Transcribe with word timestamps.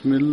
بسم 0.00 0.12
الله 0.12 0.29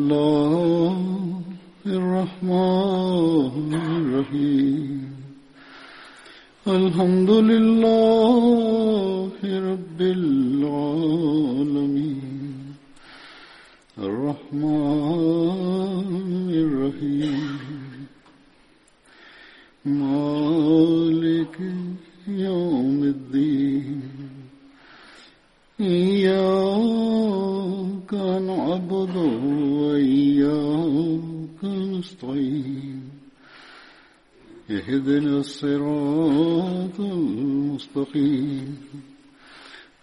صراط 35.61 37.01
المستقيم. 37.01 38.77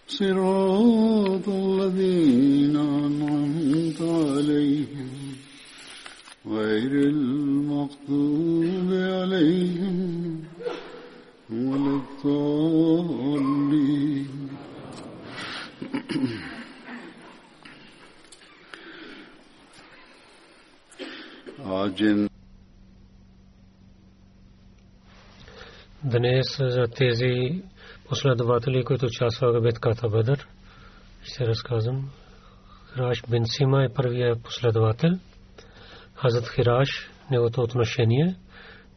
صراط 0.08 1.48
الذين 1.48 2.76
أنعمت 2.76 4.00
عليهم 4.02 5.08
غير 6.46 6.92
المغضوب 7.08 8.88
عليهم 8.92 10.44
ولا 11.50 12.00
الضالين. 12.24 13.46
عجن 21.66 22.25
Днес 26.18 26.46
за 26.58 26.86
тези 26.96 27.62
последователи, 28.08 28.84
които 28.84 29.06
участваха 29.06 29.60
в 29.60 29.62
битката 29.62 30.08
Бадър, 30.08 30.48
ще 31.22 31.46
разказвам. 31.46 32.10
Хираш 32.94 33.22
бин 33.30 33.42
Сима 33.46 33.84
е 33.84 33.92
първия 33.94 34.42
последовател. 34.42 35.10
Хазрат 36.14 36.48
Хираш, 36.54 37.10
неговото 37.30 37.60
отношение, 37.60 38.36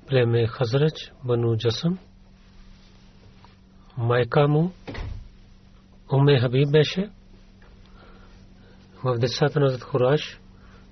племе 0.07 0.47
Хазрач, 0.47 1.11
Бану 1.23 1.57
Джасъм. 1.57 1.99
Майка 3.97 4.47
му, 4.47 4.71
Уме 6.13 6.39
Хабиб 6.39 6.71
беше. 6.71 7.09
В 9.03 9.17
децата 9.17 9.59
на 9.59 9.69
Хазрат 9.69 9.89
Хираш, 9.91 10.39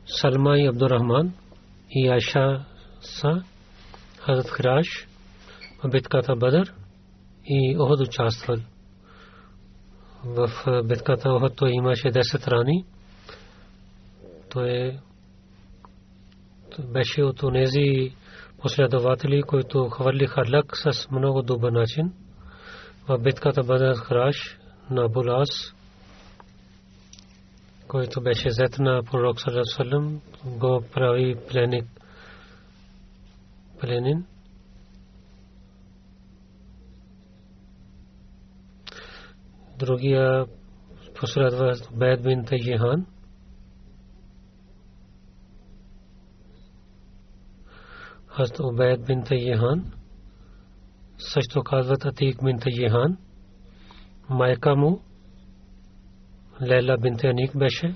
Салма 0.06 0.58
и 0.58 0.68
Абдурахман 0.68 1.34
и 1.90 2.10
Айша 2.10 2.66
са 3.02 3.44
Хазрат 4.20 4.56
Хираш, 4.58 5.08
в 5.08 5.17
битката 5.86 6.36
Бадър 6.36 6.74
и 7.46 7.78
Охот 7.80 8.00
участвал. 8.00 8.58
В 10.26 10.50
битката 10.84 11.30
Охот 11.30 11.56
той 11.56 11.72
имаше 11.72 12.08
10 12.08 12.48
рани. 12.48 12.86
Той 14.50 15.00
беше 16.80 17.24
от 17.24 17.54
тези 17.54 18.16
последователи, 18.62 19.44
които 19.44 19.90
хвърлиха 19.90 20.42
лък 20.54 20.78
с 20.78 21.12
много 21.12 21.42
добър 21.42 21.72
начин. 21.72 22.14
В 23.08 23.18
битката 23.18 23.64
Бадър 23.64 23.96
Храш 23.96 24.58
на 24.90 25.10
Булас, 25.10 25.50
който 27.88 28.22
беше 28.22 28.52
зет 28.52 28.80
на 28.80 29.04
пророк 29.04 29.38
Салам, 29.76 30.22
го 30.46 30.84
прави 30.94 31.36
пленник. 31.50 31.86
Пленин. 33.82 34.26
Другия 39.78 40.46
последва 41.20 41.74
Бед 41.94 42.24
бин 42.24 42.46
Тайхан. 42.46 43.06
Хазрат 48.28 48.60
Убайд 48.60 49.06
бин 49.06 49.24
Тайхан. 49.24 49.92
Също 51.18 51.64
казват 51.64 52.06
Атик 52.06 52.44
бин 52.44 52.60
Тайхан. 52.60 53.18
Майка 54.30 54.76
му 54.76 55.02
Лейла 56.62 56.98
бин 56.98 57.18
Таник 57.18 57.58
беше. 57.58 57.96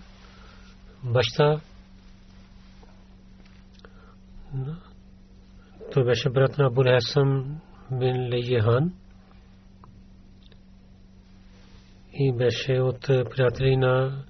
Баща 1.04 1.62
той 5.94 6.04
беше 6.04 6.30
брат 6.30 6.58
на 6.58 6.68
Абул 6.68 6.84
Хасан 6.84 7.60
бин 7.92 8.30
Лейхан. 8.34 8.94
И 12.14 12.34
беше 12.34 12.74
от 12.74 13.02
приятели 13.02 13.78
на 13.78 14.24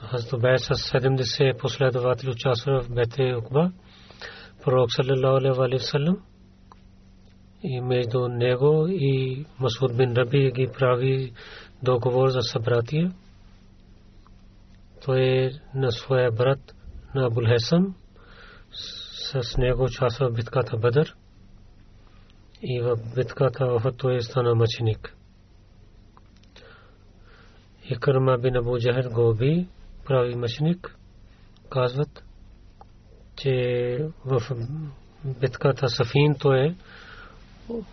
Хазрат 0.00 0.60
с 0.60 0.74
70 0.74 1.58
последователи 1.58 2.30
участва 2.30 2.82
в 2.82 2.90
Бете 2.90 3.34
Укба. 3.36 3.72
Пророк 4.64 4.88
саллалаху 4.92 5.62
алейхи 5.62 5.82
вассалам 5.82 6.18
и 7.62 7.80
между 7.80 8.28
него 8.28 8.86
и 8.88 9.46
Масуд 9.58 9.96
бин 9.96 10.12
Раби 10.12 10.52
ги 10.52 10.68
прави 10.78 11.32
договор 11.82 12.28
за 12.28 12.40
събратие. 12.42 13.10
Той 15.04 15.20
е 15.20 15.50
на 15.74 15.92
своя 15.92 16.30
брат 16.32 16.60
на 17.14 17.26
Абул 17.26 17.44
Хасан. 17.46 17.94
С 18.72 19.56
него 19.58 19.84
участва 19.84 20.28
в 20.28 20.34
битката 20.34 20.76
Бадър 20.76 21.16
и 22.62 22.80
в 22.80 22.96
битката 23.16 23.64
Охот 23.64 23.96
той 23.96 24.22
стана 24.22 24.54
мъченик. 24.54 25.16
Икрама 27.90 28.38
бин 28.38 28.56
Абу 28.56 28.78
Джахал 28.78 29.12
го 29.12 29.34
би 29.34 29.68
прави 30.04 30.34
мъченик. 30.36 30.96
Казват, 31.70 32.24
че 33.36 33.98
в 34.24 34.40
битката 35.40 35.88
Сафин 35.88 36.34
то 36.40 36.54
е 36.54 36.74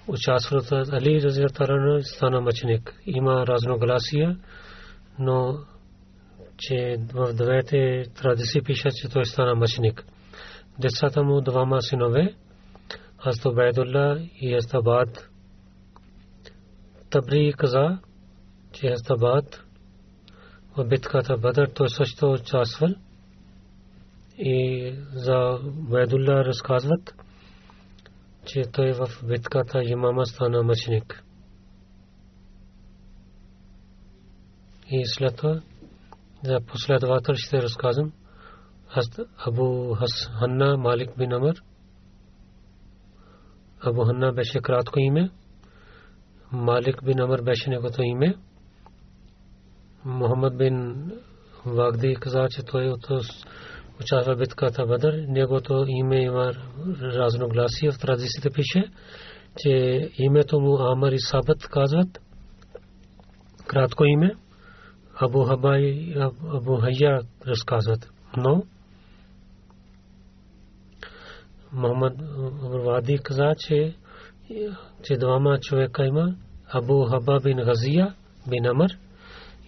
участвал 0.08 0.62
Али 0.72 1.22
Разиятарана 1.22 2.04
стана 2.04 2.42
мъченик. 2.42 2.96
Има 3.06 3.48
разногласия, 3.48 4.38
но 5.20 5.58
че 6.58 6.98
в 7.14 7.34
двете 7.34 8.04
традиции 8.16 8.62
пише, 8.62 8.90
че 8.92 9.10
той 9.10 9.26
стана 9.26 9.56
мъченик. 9.56 10.06
Децата 10.80 11.24
му 11.24 11.42
двама 11.42 11.82
синове, 11.82 12.36
Хазрат 13.24 13.56
Байдулла 13.56 14.20
и 14.42 14.56
Астабад. 14.56 15.30
Табри 17.10 17.54
каза, 17.58 18.00
че 18.72 18.88
Астабад 18.88 19.64
битката 20.84 21.38
Бадър 21.38 21.70
той 21.76 21.90
също 21.90 22.32
участвал 22.32 22.90
и 24.38 24.94
за 25.14 25.60
Байдулла 25.64 26.46
разказват, 26.46 27.16
че 28.46 28.62
той 28.74 28.94
в 28.94 29.08
битката 29.28 29.84
имама 29.84 30.26
стана 30.26 30.64
мъченик. 30.64 31.24
И 34.92 35.06
след 35.06 35.36
това 35.36 35.62
за 36.44 36.60
последовател 36.68 37.36
ще 37.36 37.62
разказвам 37.62 38.12
Абу 39.48 39.96
Ханна 40.40 40.78
Малик 40.78 41.18
бин 41.18 41.34
Амр. 41.34 41.56
Абу 43.82 44.04
Ханна 44.06 44.34
беше 44.34 44.60
кратко 44.60 45.00
име. 45.00 45.30
Малик 46.52 47.04
бин 47.04 47.20
Амр 47.20 47.42
беше 47.42 47.70
неговото 47.70 48.02
име. 48.02 48.36
Мухаммад 50.06 50.58
бин 50.58 51.12
Вагди 51.66 52.16
каза, 52.16 52.48
че 52.50 52.64
той 52.64 52.90
от 52.90 53.08
участва 54.02 54.36
в 54.36 54.38
битката 54.38 54.86
Бадър. 54.86 55.26
Негото 55.28 55.86
име 55.88 56.24
има 56.24 56.54
разногласие. 57.02 57.92
В 57.92 58.00
традициите 58.00 58.50
пише, 58.50 58.92
че 59.58 59.72
името 60.18 60.60
му 60.60 60.78
Амар 60.78 61.12
и 61.12 61.20
Сабат 61.20 61.68
казват. 61.68 62.20
Кратко 63.68 64.06
име. 64.06 64.36
Абу 65.22 65.44
Хаба 65.44 65.80
и 65.80 66.16
Абу 66.54 66.78
Хайя 66.78 67.22
разказват. 67.48 68.10
Но 68.38 68.64
Мохаммад 71.74 72.14
Вади 72.86 73.18
каза, 73.24 73.54
че, 73.58 73.96
че 75.04 75.18
двама 75.18 75.60
човека 75.60 76.06
има. 76.06 76.36
Абу 76.74 77.06
Хаба 77.06 77.40
бин 77.44 77.58
Газия 77.58 78.16
бин 78.50 78.66
Амр 78.66 78.90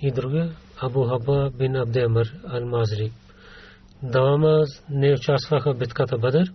и 0.01 0.11
другия 0.11 0.51
Абу 0.81 1.03
Хаба 1.03 1.51
бин 1.57 1.75
Абде 1.75 2.01
Амр 2.03 2.25
Ал-Мазри. 2.45 3.11
Двама 4.03 4.65
не 4.89 5.13
участваха 5.13 5.73
в 5.73 5.77
битката 5.77 6.17
Бадър. 6.17 6.53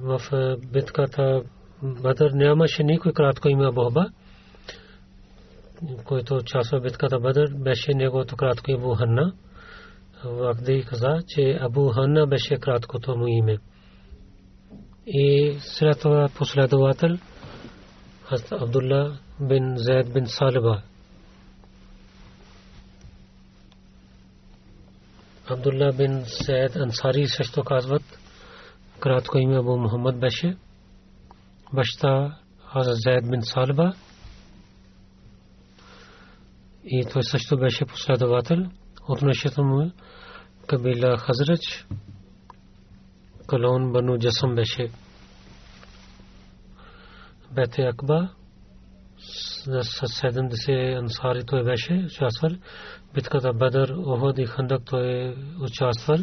В 0.00 0.20
битката 0.72 1.42
Бадър 1.82 2.30
нямаше 2.30 2.82
никой 2.82 3.12
кратко 3.12 3.48
име 3.48 3.66
Абу 3.66 3.84
Хаба 3.84 4.10
който 6.04 6.34
участва 6.34 6.78
в 6.78 6.82
битката 6.82 7.20
Бадър, 7.20 7.54
беше 7.54 7.94
неговото 7.94 8.36
кратко 8.36 8.72
Абу 8.72 8.94
Ханна. 8.94 9.32
Вагди 10.24 10.84
каза, 10.88 11.22
че 11.28 11.58
Абу 11.60 11.88
Ханна 11.88 12.26
беше 12.26 12.58
краткото 12.58 13.16
му 13.16 13.26
име. 13.26 13.58
И 15.06 15.56
след 15.60 16.00
това 16.00 16.28
последовател 16.36 17.18
Абдулла 18.50 19.18
бин 19.40 19.74
Зайд 19.76 20.12
бин 20.12 20.26
Салиба. 20.26 20.82
Абдулла 25.50 25.92
бин 25.92 26.24
Зайд 26.46 26.76
Ансари 26.76 27.28
също 27.28 27.64
казват, 27.64 28.02
кратко 29.00 29.38
име 29.38 29.58
Абу 29.58 29.76
Мухаммад 29.76 30.20
беше. 30.20 30.56
Баща 31.72 32.38
Хазрат 32.72 32.96
Зайд 32.96 33.30
бин 33.30 33.40
Салиба 33.42 33.94
и 36.84 37.06
той 37.12 37.22
също 37.22 37.56
беше 37.56 37.86
последовател. 37.86 38.58
Отношението 39.08 39.64
му 39.64 39.92
кабила 40.66 41.18
Хазрач, 41.18 41.86
Калон 43.46 43.92
Бану 43.92 44.18
Джасам 44.18 44.54
беше. 44.54 44.90
Бете 47.52 47.82
Акба 47.82 48.28
с 49.18 49.82
70 49.82 50.98
ансари 50.98 51.44
той 51.44 51.64
беше 51.64 52.04
участвал. 52.06 52.50
Битката 53.14 53.52
Бадър, 53.52 53.88
Оход 53.88 54.38
и 54.38 54.46
Хандак 54.46 54.82
той 54.84 55.34
участвал 55.60 56.18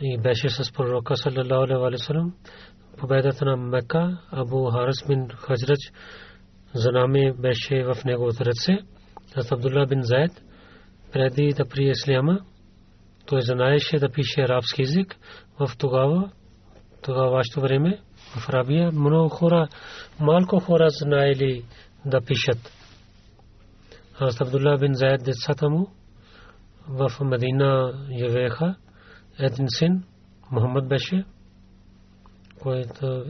и 0.00 0.18
беше 0.18 0.48
с 0.48 0.72
пророка 0.72 1.16
саллалаху 1.16 1.54
алейхи 1.54 1.80
вассалам. 1.82 2.34
Победата 2.98 3.44
на 3.44 3.56
Мекка, 3.56 4.18
Абу 4.30 4.70
Харис 4.70 5.06
бин 5.08 5.28
Хазрач, 5.28 5.92
за 6.74 6.90
беше 7.38 7.84
в 7.84 8.04
неговото 8.04 8.44
ръце. 8.44 8.78
Хазрат 9.34 9.52
Абдулла 9.52 9.86
бин 9.86 10.02
Заед 10.02 10.32
преди 11.12 11.54
да 11.56 11.68
прие 11.68 11.90
исляма, 11.90 12.40
той 13.26 13.42
знаеше 13.42 13.98
да 13.98 14.10
пише 14.10 14.40
арабски 14.40 14.82
език 14.82 15.16
в 15.60 15.76
тогава, 15.78 16.30
тогавашното 17.02 17.60
време, 17.60 18.00
в 18.16 18.48
Арабия, 18.48 18.92
много 18.92 19.28
хора, 19.28 19.68
малко 20.20 20.60
хора 20.60 20.86
знаели 20.90 21.64
да 22.06 22.20
пишат. 22.20 22.77
Хазрат 24.18 24.40
Абдулла 24.40 24.78
бин 24.78 24.94
Заед 24.94 25.24
децата 25.24 25.70
му 25.70 25.88
в 26.88 27.24
Медина 27.24 27.92
явеха 28.10 28.76
един 29.38 29.66
син, 29.68 30.04
Мухаммад 30.50 30.88
беше, 30.88 31.24
който 32.62 33.24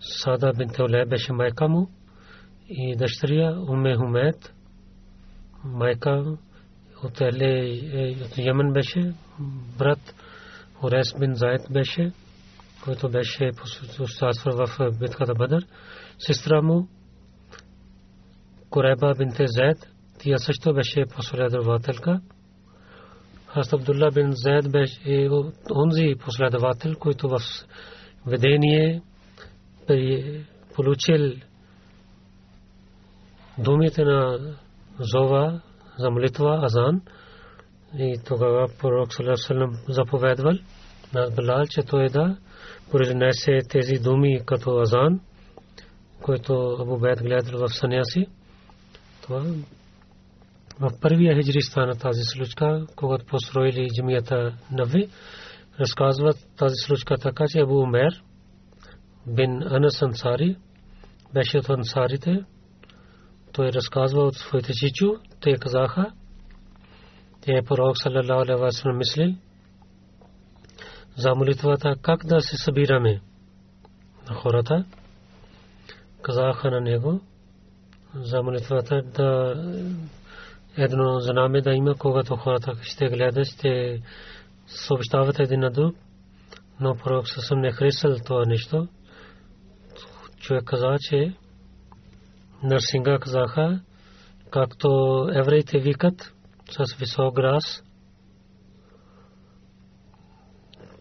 Сада 0.00 0.52
бин 0.58 0.68
Теоле 0.68 1.06
беше 1.06 1.32
майка 1.32 1.68
му 1.68 1.88
и 2.68 2.96
дъщеря 2.96 3.60
Уме 3.68 3.96
Хумет– 3.96 4.54
майка 5.64 6.36
от 7.04 7.20
Еле, 7.20 7.80
от 8.24 8.38
Йемен 8.38 8.72
беше, 8.72 9.14
брат 9.78 10.14
Орес 10.82 11.14
бин 11.20 11.34
Заед 11.34 11.62
беше, 11.70 12.12
който 12.84 13.08
беше 13.08 13.50
участвал 14.00 14.66
в 14.66 14.98
битката 14.98 15.34
Бадър. 15.34 15.66
Сестра 16.18 16.62
му 16.62 16.88
Кореба 18.70 19.14
бинте 19.18 19.44
Заед, 19.46 19.95
тя 20.18 20.38
също 20.38 20.74
беше 20.74 21.04
последователка. 21.16 22.20
Хаст 23.46 23.72
Абдулла 23.72 24.10
бин 24.10 24.32
Заед 24.32 24.70
беше 24.70 25.28
онзи 25.74 26.14
последовател, 26.24 26.94
който 26.94 27.28
в 27.28 27.38
ведение 28.26 29.02
получил 30.74 31.32
думите 33.58 34.04
на 34.04 34.38
зова 34.98 35.60
за 35.98 36.10
молитва, 36.10 36.60
азан. 36.62 37.00
И 37.98 38.20
тогава 38.26 38.68
пророк 38.80 39.08
Салам 39.36 39.72
заповедвал 39.88 40.54
на 41.14 41.30
Билал, 41.30 41.64
че 41.70 41.82
той 41.82 42.08
да 42.08 42.36
произнесе 42.90 43.58
тези 43.68 43.94
думи 43.94 44.40
като 44.46 44.78
азан, 44.78 45.20
който 46.22 46.76
Абу 46.80 46.98
Бейт 46.98 47.22
гледал 47.22 47.60
в 47.60 47.68
съня 47.68 48.04
си. 48.04 48.26
Това 49.22 49.42
в 50.80 50.90
първия 51.00 51.36
хиджри 51.36 51.62
стана 51.62 51.94
тази 51.94 52.20
случка, 52.22 52.86
когато 52.96 53.26
построили 53.26 53.88
джамията 53.96 54.56
Нави, 54.72 55.08
разказват 55.80 56.36
тази 56.56 56.74
случка 56.86 57.18
така, 57.18 57.44
че 57.48 57.58
Абу 57.58 57.82
Умер 57.82 58.22
бин 59.26 59.62
Анас 59.62 60.02
Ансари 60.02 60.56
беше 61.34 61.58
от 61.58 61.70
ансарите, 61.70 62.44
той 63.52 63.72
разказва 63.72 64.22
от 64.22 64.36
своите 64.36 64.72
чичо, 64.72 65.14
те 65.40 65.56
казаха, 65.56 66.12
те 67.40 67.62
пророк 67.66 67.98
саллалаху 67.98 68.42
алейхи 68.42 68.62
ва 68.62 68.72
на 74.28 74.34
хората. 74.34 74.84
Казаха 76.22 76.70
на 76.70 76.80
него 76.80 77.20
за 78.14 78.42
да 79.02 79.54
едно 80.76 81.20
знаме 81.20 81.60
да 81.60 81.72
има, 81.72 81.94
когато 81.94 82.36
хората 82.36 82.72
ще 82.82 83.08
гледат, 83.08 83.46
ще 83.46 84.02
съобщават 84.66 85.38
един 85.38 85.60
на 85.60 85.70
друг. 85.70 85.96
Но 86.80 86.96
пророк 86.96 87.28
съвсем 87.28 87.60
не 87.60 87.72
харесал 87.72 88.16
това 88.26 88.44
нещо. 88.46 88.88
Човек 90.40 90.64
каза, 90.64 90.96
че 91.00 91.34
Нарсинга 92.62 93.18
казаха, 93.18 93.80
както 94.50 94.88
евреите 95.34 95.78
викат 95.78 96.32
с 96.70 96.94
висок 96.94 97.34
глас. 97.34 97.82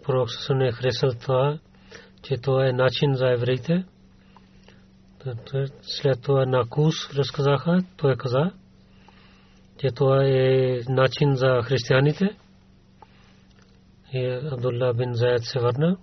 Пророк 0.04 0.32
се 0.32 0.54
не 0.54 0.72
харесал 0.72 1.10
това, 1.22 1.60
че 2.22 2.38
това 2.38 2.68
е 2.68 2.72
начин 2.72 3.16
за 3.16 3.32
евреите. 3.32 3.86
След 5.82 6.22
това 6.22 6.46
на 6.46 6.70
Кус 6.70 7.14
разказаха, 7.14 7.84
той 7.98 8.16
каза, 8.16 8.52
че 9.77 9.88
това 9.88 10.25
е 10.25 10.79
начин 10.89 11.36
за 11.36 11.62
християните. 11.63 12.29
И 14.13 14.39
Абдулла 14.51 14.94
бин 14.94 15.13
Заед 15.13 15.44
се 15.44 15.60
върна. 15.60 15.98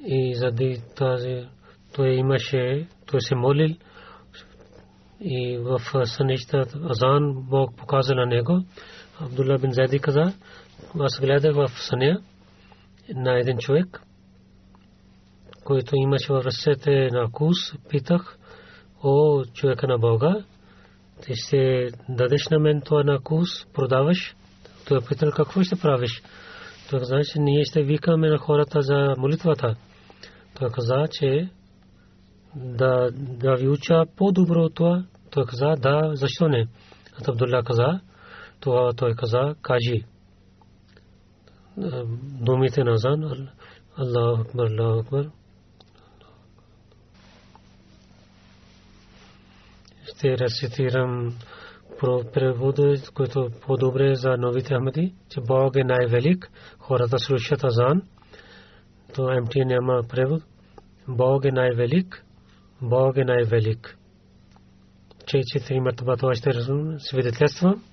И 0.00 0.34
заради 0.34 0.82
тази 0.96 1.48
той 1.94 2.08
имаше, 2.08 2.88
той 3.06 3.20
се 3.20 3.34
молил 3.34 3.76
и 5.20 5.58
в 5.58 5.80
сънища 6.06 6.64
Азан 6.90 7.32
Бог 7.34 7.76
показа 7.76 8.14
на 8.14 8.26
него. 8.26 8.64
Абдулла 9.20 9.58
бин 9.58 9.72
Зайди 9.72 9.98
каза, 9.98 10.32
аз 11.00 11.20
гледах 11.20 11.54
в 11.54 11.68
съня 11.68 12.22
на 13.08 13.38
един 13.38 13.58
човек, 13.58 14.02
който 15.64 15.96
имаше 15.96 16.32
в 16.32 16.42
ръцете 16.44 17.08
на 17.12 17.30
кус, 17.32 17.56
питах, 17.88 18.38
о, 19.02 19.44
човека 19.44 19.86
на 19.86 19.98
Бога, 19.98 20.44
ти 21.20 21.32
ще 21.34 21.88
дадеш 22.08 22.48
на 22.50 22.58
мен 22.58 22.80
това 22.84 23.04
на 23.04 23.20
кус, 23.20 23.48
продаваш? 23.74 24.36
Той 24.88 25.00
питал, 25.08 25.30
какво 25.30 25.62
ще 25.62 25.76
правиш? 25.76 26.22
Той 26.90 26.98
каза, 26.98 27.20
че 27.32 27.38
ние 27.38 27.64
ще 27.64 27.82
викаме 27.82 28.28
на 28.28 28.38
хората 28.38 28.82
за 28.82 29.14
молитвата. 29.18 29.76
Той 30.54 30.70
каза, 30.70 31.08
че 31.10 31.50
да, 32.56 33.10
да 33.14 33.56
ви 33.56 33.68
уча 33.68 34.04
по-добро 34.16 34.68
това. 34.68 35.04
Той 35.30 35.44
каза, 35.44 35.74
да, 35.78 36.10
защо 36.14 36.48
не? 36.48 36.66
Ат 37.20 37.28
Абдулла 37.28 37.62
каза, 37.62 38.00
това 38.60 38.92
той 38.92 39.14
каза, 39.14 39.54
кажи. 39.62 40.04
Думите 42.40 42.84
на 42.84 42.92
Азан, 42.92 43.48
Аллаху 43.96 44.40
Акбар, 44.40 44.70
Аллаху 44.70 45.00
Акбар. 45.00 45.41
Ще 50.16 50.38
рецитирам 50.38 51.34
превода, 52.32 52.94
който 53.14 53.50
по-добре 53.66 54.14
за 54.14 54.36
новите 54.36 54.74
Ахмади, 54.74 55.14
че 55.28 55.40
Бог 55.40 55.76
е 55.76 55.84
най-велик, 55.84 56.50
хората 56.78 57.18
слушат 57.18 57.64
азан, 57.64 58.02
то 59.14 59.40
МТ 59.42 59.54
няма 59.56 60.02
превод. 60.08 60.42
Бог 61.08 61.44
е 61.44 61.50
най-велик, 61.52 62.24
Бог 62.82 63.16
е 63.16 63.24
най-велик. 63.24 63.98
Че 65.26 65.40
четири 65.46 65.80
мъртва 65.80 66.16
това 66.16 66.34
ще 66.34 66.50
свидетелствам, 66.98 67.84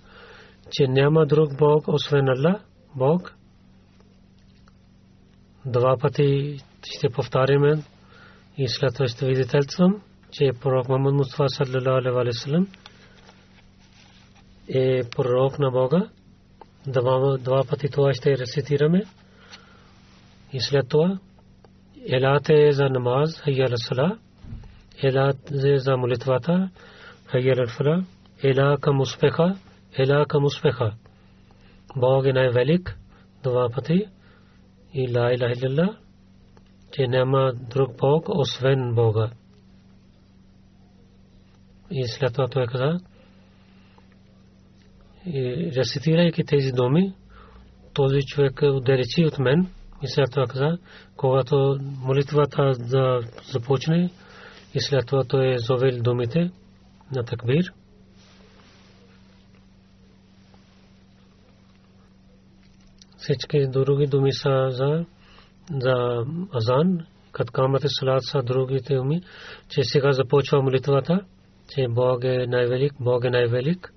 че 0.71 0.87
няма 0.87 1.25
друг 1.25 1.57
Бог, 1.57 1.87
освен 1.87 2.29
Аллах, 2.29 2.61
Бог. 2.95 3.35
Два 5.65 5.97
пъти 5.97 6.57
ще 6.95 7.09
повтаряме 7.09 7.83
и 8.57 8.67
след 8.67 8.93
това 8.93 9.07
ще 9.07 9.17
свидетелствам, 9.17 10.01
че 10.31 10.51
пророк 10.61 10.89
Мухаммад 10.89 11.13
Мустафа 11.13 11.49
саллалаху 11.49 12.19
алейхи 12.19 12.33
ва 12.33 12.33
саллям 12.33 12.67
е 14.69 15.01
пророк 15.15 15.59
на 15.59 15.71
Бога. 15.71 16.09
Два, 16.87 17.37
два 17.37 17.63
пъти 17.69 17.89
това 17.89 18.13
ще 18.13 18.37
рецитираме. 18.37 19.03
И 20.53 20.61
след 20.61 20.89
това 20.89 21.19
елате 22.07 22.71
за 22.71 22.89
намаз, 22.89 23.39
хайя 23.41 23.77
сала, 23.77 24.17
елате 25.03 25.77
за 25.77 25.97
молитвата, 25.97 26.69
хайя 27.25 27.67
фала, 27.67 28.03
ела 28.43 28.77
към 28.77 29.01
успеха, 29.01 29.55
ела 29.97 30.25
към 30.25 30.45
успеха. 30.45 30.93
Бог 31.95 32.25
е 32.25 32.33
най-велик, 32.33 32.97
два 33.43 33.69
пъти, 33.69 34.05
и 34.93 35.17
ла 35.17 35.33
иляха 35.33 35.55
илlallah, 35.55 35.97
че 36.91 37.07
няма 37.07 37.53
друг 37.53 37.97
Бог, 37.97 38.25
освен 38.29 38.93
Бога. 38.95 39.29
И 41.91 42.07
след 42.07 42.33
това 42.33 42.47
той 42.47 42.65
каза, 42.67 42.99
рецитирайки 45.75 46.43
тези 46.43 46.71
думи, 46.71 47.13
този 47.93 48.21
човек 48.21 48.61
отдалечи 48.63 49.25
от 49.25 49.39
мен. 49.39 49.67
И 50.03 50.07
след 50.07 50.31
това 50.31 50.47
каза, 50.47 50.77
когато 51.15 51.79
молитвата 51.81 52.71
да 52.79 53.19
започне 53.51 54.09
и 54.73 54.79
след 54.79 55.05
това 55.07 55.23
той 55.23 55.53
е 55.53 55.57
зовел 55.57 56.01
думите 56.01 56.51
на 57.15 57.23
такбир. 57.23 57.73
Всички 63.17 63.67
други 63.67 64.07
думи 64.07 64.33
са 64.33 64.67
за, 64.69 65.05
за 65.71 66.25
азан, 66.55 67.05
като 67.31 67.51
камате 67.51 67.87
салат 67.89 68.23
са 68.23 68.41
другите 68.43 68.95
думи, 68.95 69.21
че 69.69 69.83
сега 69.83 70.11
започва 70.11 70.61
молитвата, 70.61 71.25
че 71.69 71.87
Бог 71.89 72.23
е 72.23 72.45
най-велик, 72.47 72.93
Бог 72.99 73.23
е 73.23 73.29
най-велик. 73.29 73.93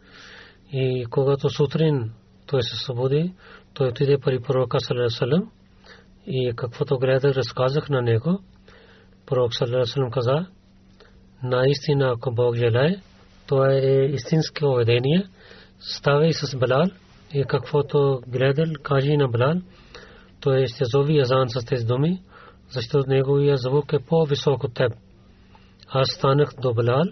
И 0.73 1.07
когато 1.11 1.49
сутрин 1.49 2.11
той 2.47 2.63
се 2.63 2.77
събуди, 2.77 3.33
той 3.75 3.89
отиде 3.89 4.19
при 4.19 4.41
пророка 4.41 4.81
Салерасалам 4.81 5.51
и 6.27 6.53
каквото 6.57 6.99
гледах, 6.99 7.37
разказах 7.37 7.89
на 7.89 8.03
него. 8.03 8.41
Пророк 9.27 9.55
Салерасалам 9.55 10.11
каза, 10.11 10.47
наистина, 11.43 12.13
ако 12.17 12.35
Бог 12.35 12.57
желае, 12.57 12.97
това 13.47 13.73
е 13.73 14.05
истинско 14.05 14.61
поведение. 14.61 15.27
Ставай 15.81 16.33
с 16.33 16.57
Балал 16.57 16.87
и 17.35 17.45
каквото 17.49 18.21
гледал, 18.29 18.67
кажи 18.83 19.17
на 19.17 19.29
Балал, 19.29 19.55
той 20.41 20.67
ще 20.67 20.85
зови 20.85 21.21
азан 21.21 21.49
с 21.49 21.65
тези 21.65 21.85
думи, 21.85 22.23
защото 22.71 23.11
неговия 23.11 23.57
звук 23.57 23.93
е 23.93 23.99
по-висок 23.99 24.65
от 24.65 24.75
теб. 24.75 24.93
Аз 25.89 26.09
станах 26.11 26.51
до 26.61 26.75
Балал, 26.75 27.05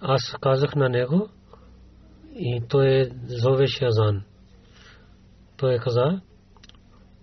аз 0.00 0.36
казах 0.40 0.74
на 0.74 0.88
него, 0.88 1.28
и 2.34 2.62
той 2.68 3.10
зовеше 3.26 3.84
азан. 3.84 4.22
Той 5.56 5.78
каза, 5.78 6.20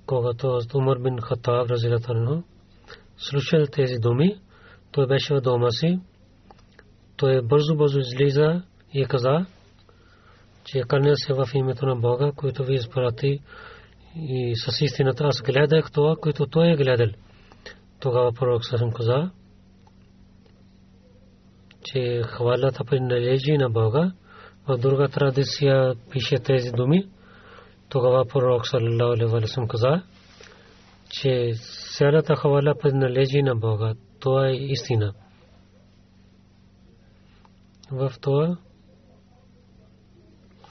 когато 0.06 0.60
Умар 0.76 0.98
бин 0.98 1.22
Хаттаб 1.22 1.70
разилатарно 1.70 2.44
слушал 3.18 3.66
тези 3.72 3.96
думи, 4.00 4.40
той 4.92 5.08
беше 5.08 5.34
в 5.36 5.42
дома 5.42 5.72
си. 5.72 6.00
Той 7.18 7.42
бързо 7.42 7.76
бързо 7.76 8.00
излиза 8.00 8.62
и 8.94 9.06
каза, 9.06 9.46
че 10.64 10.82
кърня 10.82 11.16
се 11.16 11.34
в 11.34 11.48
името 11.54 11.86
на 11.86 11.96
Бога, 11.96 12.32
който 12.36 12.64
ви 12.64 12.74
изпрати 12.74 13.40
и 14.16 14.56
с 14.56 14.82
истината 14.82 15.24
аз 15.24 15.42
гледах 15.42 15.92
това, 15.92 16.16
което 16.22 16.48
той 16.48 16.72
е 16.72 16.76
гледал. 16.76 17.08
Тогава 18.00 18.32
пророк 18.34 18.66
Сарам 18.66 18.92
каза, 18.92 19.32
че 21.86 22.22
хвалата 22.26 22.84
принадлежи 22.84 23.58
на 23.58 23.70
Бога, 23.70 24.12
в 24.68 24.78
друга 24.78 25.08
традиция 25.08 25.94
пише 26.12 26.36
тези 26.36 26.72
думи. 26.72 27.10
Тогава 27.90 28.26
пророк 28.26 28.68
саллалаху 28.68 29.14
алейхи 29.14 29.32
ва 29.32 29.48
саллям 29.48 29.68
каза, 29.68 30.04
че 31.10 31.52
цялата 31.98 32.36
хвала 32.36 32.76
принадлежи 32.82 33.42
на 33.42 33.56
Бога. 33.56 33.94
Това 34.20 34.48
е 34.48 34.54
истина. 34.54 35.14
В 37.92 38.12
това 38.22 38.58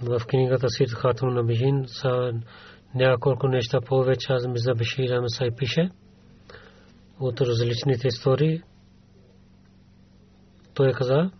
в 0.02 0.20
книгата 0.26 0.68
Сид 0.68 0.90
Хатун 0.90 1.34
на 1.34 1.44
Бижин 1.44 1.84
са 1.86 2.32
няколко 2.94 3.48
неща 3.48 3.80
повече 3.80 4.32
аз 4.32 4.46
ми 4.46 4.58
за 4.58 4.74
Бешир 4.74 5.10
Амсай 5.10 5.50
пише 5.56 5.90
от 7.20 7.40
различните 7.40 8.08
истории. 8.08 8.62
Той 10.74 10.92
каза, 10.92 11.30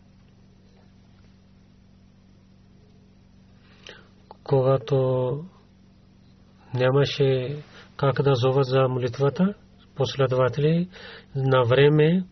когато 4.44 5.30
нямаше 6.74 7.56
как 7.96 8.22
да 8.22 8.34
зоват 8.34 8.66
за 8.66 8.88
молитвата, 8.88 9.54
последователи 9.94 10.88
на 11.36 11.62
време 11.64 12.24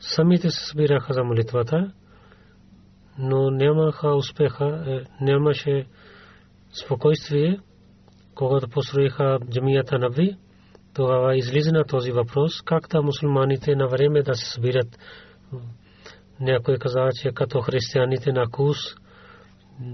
самите 0.00 0.50
се 0.50 0.66
събираха 0.68 1.12
за 1.12 1.24
молитвата, 1.24 1.92
но 3.18 3.50
нямаха 3.50 4.14
успеха, 4.14 4.84
е, 4.86 5.24
нямаше 5.24 5.86
спокойствие, 6.84 7.58
когато 8.34 8.68
построиха 8.68 9.38
джамията 9.50 9.98
на 9.98 10.08
Ви, 10.08 10.36
тогава 10.94 11.36
излиза 11.36 11.72
на 11.72 11.84
този 11.84 12.12
въпрос, 12.12 12.62
как 12.62 12.88
да 12.88 13.02
мусулманите 13.02 13.76
на 13.76 13.86
време 13.88 14.22
да 14.22 14.34
се 14.34 14.50
събират. 14.50 14.98
Някой 16.40 16.78
каза, 16.78 17.08
че 17.22 17.32
като 17.32 17.60
християните 17.60 18.32
на 18.32 18.50
кус, 18.50 18.78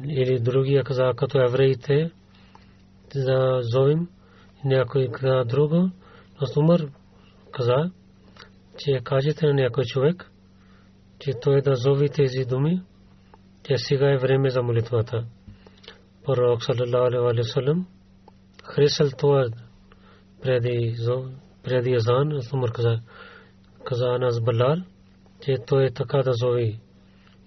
или 0.04 0.40
другия 0.40 0.84
каза 0.84 1.12
като 1.16 1.40
евреите 1.48 2.10
за 3.14 3.58
зовим, 3.60 4.08
някой 4.64 5.08
каза 5.12 5.44
друго, 5.44 5.90
но 6.40 6.62
Умар 6.62 6.80
каза, 7.52 7.90
че 8.78 9.00
кажете 9.04 9.46
на 9.46 9.54
някой 9.54 9.84
човек, 9.84 10.30
че 11.18 11.32
той 11.42 11.62
да 11.62 11.74
зови 11.74 12.08
тези 12.08 12.44
думи, 12.44 12.82
че 13.62 13.76
сега 13.76 14.12
е 14.12 14.18
време 14.18 14.50
за 14.50 14.62
молитвата. 14.62 15.24
Пророк 16.24 16.64
саллалаху 16.64 17.28
алейхи 17.28 17.84
хрисал 18.64 19.08
това 19.18 19.44
преди 20.42 20.96
преди 21.62 21.94
азан, 21.94 22.40
Умар 22.54 22.72
каза, 22.72 23.00
каза 23.84 24.06
на 24.06 24.40
Балал, 24.40 24.76
че 25.40 25.56
той 25.66 25.90
така 25.90 26.22
да 26.22 26.32
зови 26.32 26.80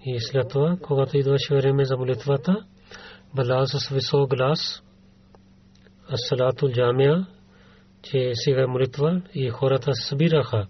и 0.06 0.20
след 0.20 0.50
това, 0.50 0.78
когато 0.82 1.18
идваше 1.18 1.56
време 1.56 1.86
за 1.86 1.98
молитвата, 1.98 2.66
Балал 3.36 3.66
с 3.66 3.90
висок 3.90 4.36
глас, 4.36 4.84
Асалатул 6.14 6.70
Джамия, 6.70 7.28
че 8.02 8.32
сега 8.34 8.68
молитва 8.68 9.22
и 9.34 9.50
хората 9.50 9.94
се 9.94 10.08
събираха. 10.08 10.68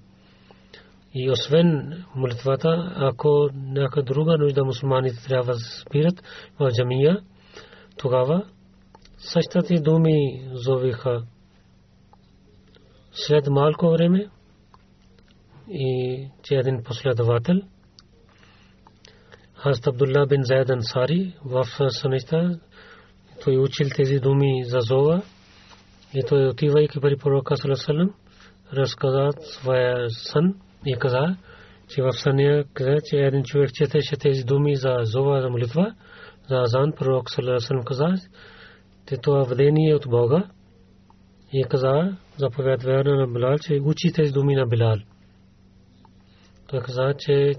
И 1.13 1.31
освен 1.31 2.03
молитвата, 2.15 2.93
ако 2.95 3.49
някаква 3.53 4.01
друга 4.01 4.37
нужда 4.37 4.65
мусулманите 4.65 5.23
трябва 5.27 5.53
да 5.53 5.59
се 5.59 5.79
спират 5.81 6.23
в 6.59 6.71
джамия, 6.71 7.21
тогава 7.97 8.45
същите 9.17 9.81
думи 9.81 10.49
зовиха. 10.53 11.23
След 13.11 13.47
малко 13.47 13.89
време 13.89 14.29
и 15.69 16.27
че 16.43 16.55
един 16.55 16.83
последовател– 16.83 17.55
Хазрат 19.63 19.87
Абдулла 19.87 20.25
бин 20.27 20.43
Заид 20.43 20.69
Ансари 20.69 21.33
в 21.45 21.65
сънища 21.89 22.59
той 23.43 23.57
учил 23.57 23.87
тези 23.95 24.19
думи 24.19 24.63
за 24.65 24.79
зова 24.79 25.21
и 26.13 26.23
той 26.27 26.47
отивайки 26.47 26.99
при 27.01 27.17
пророка 27.17 27.57
Салесалем 27.57 28.09
разказа 28.73 29.29
своя 29.41 30.09
сън 30.09 30.55
и 30.85 30.95
каза, 30.99 31.37
че 31.89 32.01
в 32.01 32.11
съня 32.11 32.63
каза, 32.73 32.95
че 33.05 33.17
един 33.17 33.43
човек 33.43 33.73
четеше 33.73 34.17
тези 34.19 34.43
думи 34.43 34.75
за 34.75 34.95
зова 35.01 35.41
за 35.41 35.49
молитва, 35.49 35.95
за 36.49 36.55
азан 36.55 36.91
пророк 36.91 37.29
Салесалем 37.29 37.83
каза, 37.83 38.15
че 39.09 39.17
това 39.17 39.43
видение 39.43 39.95
от 39.95 40.05
Бога 40.09 40.43
и 41.53 41.63
каза, 41.63 42.17
заповядва 42.37 43.03
на 43.03 43.27
Билал, 43.27 43.57
че 43.57 43.79
учи 43.83 44.13
тези 44.13 44.31
думи 44.31 44.55
на 44.55 44.65
Билал. 44.65 44.97
Той 46.69 46.79
каза, 46.79 47.13
че 47.17 47.53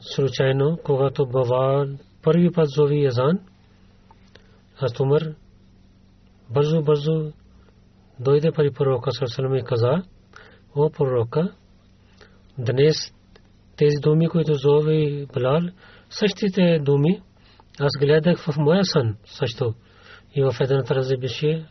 случайно, 0.00 0.78
когато 0.84 1.26
бава 1.26 1.88
първи 2.22 2.52
път 2.52 2.68
зови 2.68 3.04
Язан, 3.04 3.38
аз 4.80 5.00
Умар 5.00 5.22
бързо, 6.50 6.82
бързо 6.82 7.32
дойде 8.20 8.52
при 8.52 8.70
пророка 8.70 9.12
Сърсалам 9.12 9.54
и 9.54 9.64
каза, 9.64 10.02
о 10.76 10.90
пророка, 10.90 11.54
днес 12.58 12.96
тези 13.76 13.96
думи, 14.02 14.28
които 14.28 14.54
зови 14.54 15.26
Билал, 15.34 15.60
същите 16.10 16.78
думи, 16.78 17.22
аз 17.80 17.90
гледах 18.00 18.38
в 18.38 18.56
моя 18.58 18.84
сън 18.84 19.16
също. 19.24 19.74
И 20.34 20.42
в 20.42 20.54
една 20.60 20.82
рази 20.90 21.16
беше, 21.16 21.66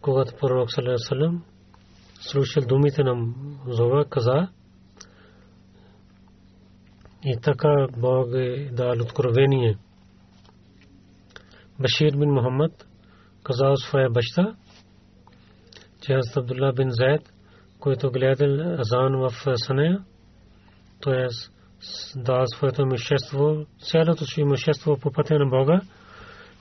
когато 0.00 0.34
пророк 0.40 0.68
Салам 0.72 1.44
слушал 2.20 2.62
думите 2.68 3.02
на 3.02 3.34
зова, 3.68 4.04
каза, 4.04 4.48
и 7.24 7.36
така 7.42 7.86
Бог 7.96 8.28
дал 8.72 8.92
откровение. 9.02 9.78
Башир 11.80 12.16
бин 12.16 12.30
Мухаммад 12.30 12.86
казал 13.44 13.76
своя 13.76 14.10
баща, 14.10 14.56
че 16.00 16.14
Хазрат 16.14 16.36
Абдулла 16.36 16.72
бин 16.72 16.90
Зайд, 16.90 17.32
който 17.80 18.10
гледал 18.10 18.80
азан 18.80 19.16
в 19.16 19.30
съня, 19.56 20.04
т.е. 21.02 21.26
дал 22.16 22.46
своето 22.46 22.82
имущество, 22.82 23.66
цялото 23.78 24.24
си 24.24 24.40
имущество 24.40 24.98
по 24.98 25.12
пътя 25.12 25.34
на 25.38 25.46
Бога, 25.46 25.80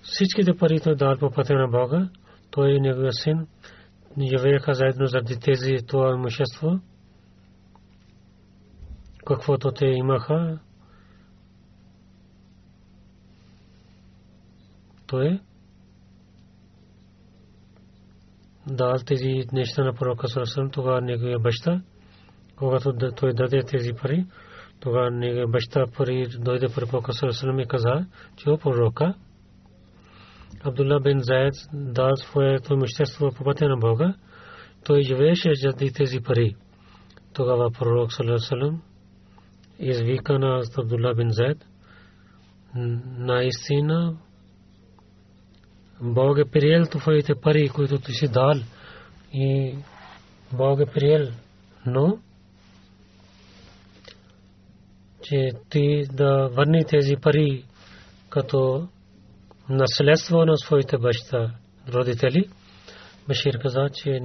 всичките 0.01 0.57
пари 0.57 0.79
той 0.79 0.95
дал 0.95 1.17
по 1.19 1.31
пътя 1.31 1.53
на 1.53 1.67
Бога, 1.67 2.09
той 2.51 2.71
и 2.71 2.79
неговия 2.79 3.13
син 3.13 3.47
живееха 4.31 4.73
заедно 4.73 5.05
заради 5.05 5.39
тези 5.39 5.77
това 5.87 6.09
имущество, 6.09 6.79
каквото 9.25 9.71
те 9.71 9.85
имаха. 9.85 10.59
Той 15.07 15.39
дал 18.67 18.95
тези 19.05 19.43
неща 19.51 19.83
на 19.83 19.93
пророка 19.93 20.27
Сарасалам, 20.27 20.69
тогава 20.69 21.01
неговия 21.01 21.39
баща, 21.39 21.81
когато 22.55 22.93
той 23.15 23.33
даде 23.33 23.63
тези 23.63 23.93
пари, 24.01 24.25
тогава 24.79 25.11
неговия 25.11 25.47
баща 25.47 25.85
пари 25.97 26.27
дойде 26.39 26.67
при 26.75 26.85
пророка 26.85 27.13
Сарасалам 27.13 27.59
и 27.59 27.67
каза, 27.67 28.05
че 28.35 28.49
о 28.49 28.57
пророка, 28.57 29.13
Абдулла 30.63 30.99
бин 30.99 31.19
Заед 31.19 31.53
дал 31.73 32.15
своето 32.15 32.73
имущество 32.73 33.31
по 33.31 33.43
пътя 33.43 33.69
на 33.69 33.77
Бога, 33.77 34.13
той 34.85 35.01
живееше 35.01 35.51
заради 35.55 35.93
тези 35.93 36.19
пари. 36.19 36.55
Тогава 37.33 37.71
пророк 37.71 38.13
Салам 38.13 38.81
извика 39.89 40.39
на 40.39 40.61
Абдулла 40.77 41.13
бин 41.15 41.29
Заед, 41.29 41.65
наистина 43.17 44.17
Бог 46.01 46.37
е 46.37 46.49
приел 46.51 46.85
твоите 46.85 47.33
пари, 47.35 47.69
които 47.69 47.97
ти 47.97 48.13
си 48.13 48.27
дал 48.27 48.53
и 49.33 49.75
Бог 50.53 50.79
е 50.79 50.85
приел, 50.85 51.27
но 51.85 52.17
че 55.21 55.51
ти 55.69 56.03
да 56.11 56.47
върни 56.47 56.85
тези 56.85 57.15
пари 57.15 57.65
като 58.29 58.87
наследство 59.69 60.45
на 60.45 60.57
своите 60.57 60.97
баща, 60.97 61.51
родители. 61.93 62.49
Башир 63.27 63.59
каза, 63.61 63.89
че 63.93 64.19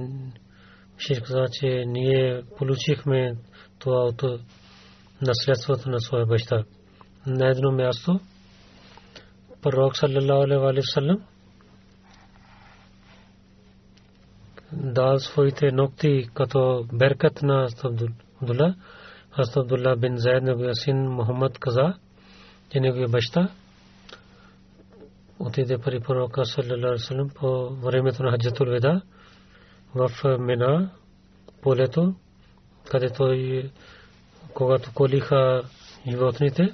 каза, 1.19 1.45
че 1.51 1.83
ние 1.87 2.43
получихме 2.57 3.35
това 3.79 4.03
от 4.03 4.23
наследството 5.21 5.89
на 5.89 5.99
своя 5.99 6.25
баща. 6.25 6.63
На 7.27 7.47
едно 7.49 7.71
място 7.71 8.19
пророк 9.61 9.97
саллалаху 9.97 10.41
алейхи 10.43 10.59
ва 10.59 10.81
саллям 10.83 11.23
дал 14.71 15.19
своите 15.19 15.71
ногти 15.71 16.29
като 16.33 16.85
беркат 16.93 17.41
на 17.41 17.67
Абдулла. 17.83 18.75
Хазрат 19.31 19.57
Абдулла 19.57 19.95
бин 19.95 20.17
Зайд 20.17 20.43
неговия 20.43 20.75
син 20.75 20.97
Мухаммад 20.97 21.59
каза, 21.59 21.93
че 22.71 22.79
неговия 22.79 23.07
баща 23.07 23.49
отиде 25.39 25.77
при 25.77 25.99
пророка 25.99 26.45
саллалаху 26.45 27.33
по 27.35 27.69
времето 27.69 28.23
на 28.23 28.31
хаджатул 28.31 28.67
веда 28.67 29.01
в 29.95 30.09
Мина 30.39 30.91
полето, 31.61 32.15
където 32.91 33.33
когато 34.53 34.93
колиха 34.93 35.63
животните, 36.09 36.69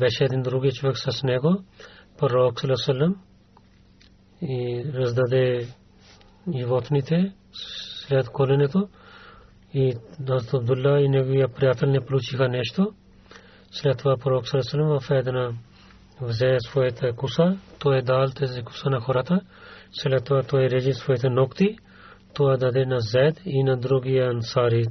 беше 0.00 0.24
един 0.24 0.42
други 0.42 0.72
човек 0.72 0.96
с 0.98 1.22
него, 1.22 1.64
пророк 2.18 2.60
саллалаху 2.60 3.14
и 4.42 4.84
раздаде 4.94 5.68
животните 6.56 7.32
след 8.06 8.28
коленето 8.28 8.88
и 9.74 9.94
Хазрат 10.18 10.54
Абдулла 10.54 11.00
и 11.00 11.08
неговия 11.08 11.48
приятел 11.48 11.88
не 11.88 12.00
получиха 12.00 12.48
нещо. 12.48 12.92
След 13.70 13.98
това 13.98 14.16
пророк 14.16 14.48
Сарасалам 14.48 15.00
в 15.00 15.10
една 15.10 15.52
взе 16.20 16.56
своята 16.60 17.12
куса, 17.12 17.58
той 17.78 17.98
е 17.98 18.02
дал 18.02 18.26
тези 18.28 18.62
куса 18.62 18.90
на 18.90 19.00
хората. 19.00 19.40
След 19.92 20.24
това 20.24 20.42
той 20.42 20.70
режи 20.70 20.92
своите 20.92 21.28
ногти, 21.28 21.78
това 22.34 22.56
даде 22.56 22.86
на 22.86 23.00
Зед 23.00 23.40
и 23.44 23.64
на 23.64 23.76
другия 23.76 24.30
ансари. 24.30 24.86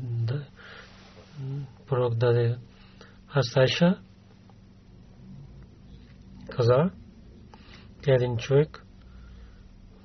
Пророк 1.87 2.15
даде 2.15 2.57
Хастайша. 3.27 3.99
Каза, 6.49 6.91
един 8.07 8.37
човек 8.37 8.85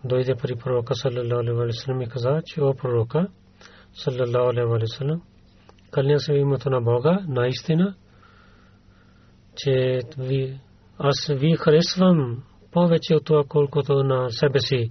дойде 0.05 0.35
при 0.43 0.57
пророка 0.57 0.95
саллалаху 0.95 1.41
алейхи 1.41 1.57
ва 1.57 1.73
саллям 1.73 2.01
и 2.03 2.09
каза, 2.09 2.43
че 2.45 2.61
о 2.63 2.75
пророка 2.75 3.29
саллалаху 3.95 4.51
алейхи 4.51 4.69
ва 4.69 4.87
саллям, 4.87 5.23
кълня 5.91 6.19
се 6.19 6.33
името 6.33 6.71
на 6.71 6.81
Бога, 6.81 7.25
наистина, 7.29 7.95
че 9.57 10.01
ви, 10.19 10.61
аз 10.99 11.27
ви 11.31 11.57
харесвам 11.57 12.43
повече 12.73 13.15
от 13.15 13.25
това, 13.25 13.45
колкото 13.49 14.05
на 14.05 14.31
себе 14.31 14.61
си. 14.61 14.91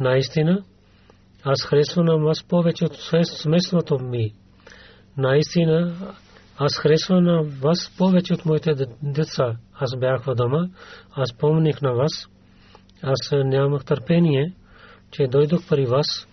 Наистина, 0.00 0.64
аз 1.44 1.66
харесвам 1.66 2.24
вас 2.24 2.44
повече 2.44 2.84
от 2.84 2.96
семейството 3.24 3.98
ми. 3.98 4.34
Наистина, 5.16 5.94
аз 6.58 6.76
харесвам 6.76 7.24
на 7.24 7.42
вас 7.42 7.94
повече 7.98 8.34
от 8.34 8.44
моите 8.44 8.74
деца. 9.02 9.56
Аз 9.74 9.96
бях 9.96 10.24
в 10.24 10.34
дома, 10.34 10.68
аз 11.12 11.32
помних 11.32 11.82
на 11.82 11.92
вас. 11.92 12.28
Аз 13.02 13.32
нямах 13.32 13.84
търпение, 13.84 14.54
че 15.10 15.26
дойдох 15.26 15.68
при 15.68 15.86
вас 15.86 16.28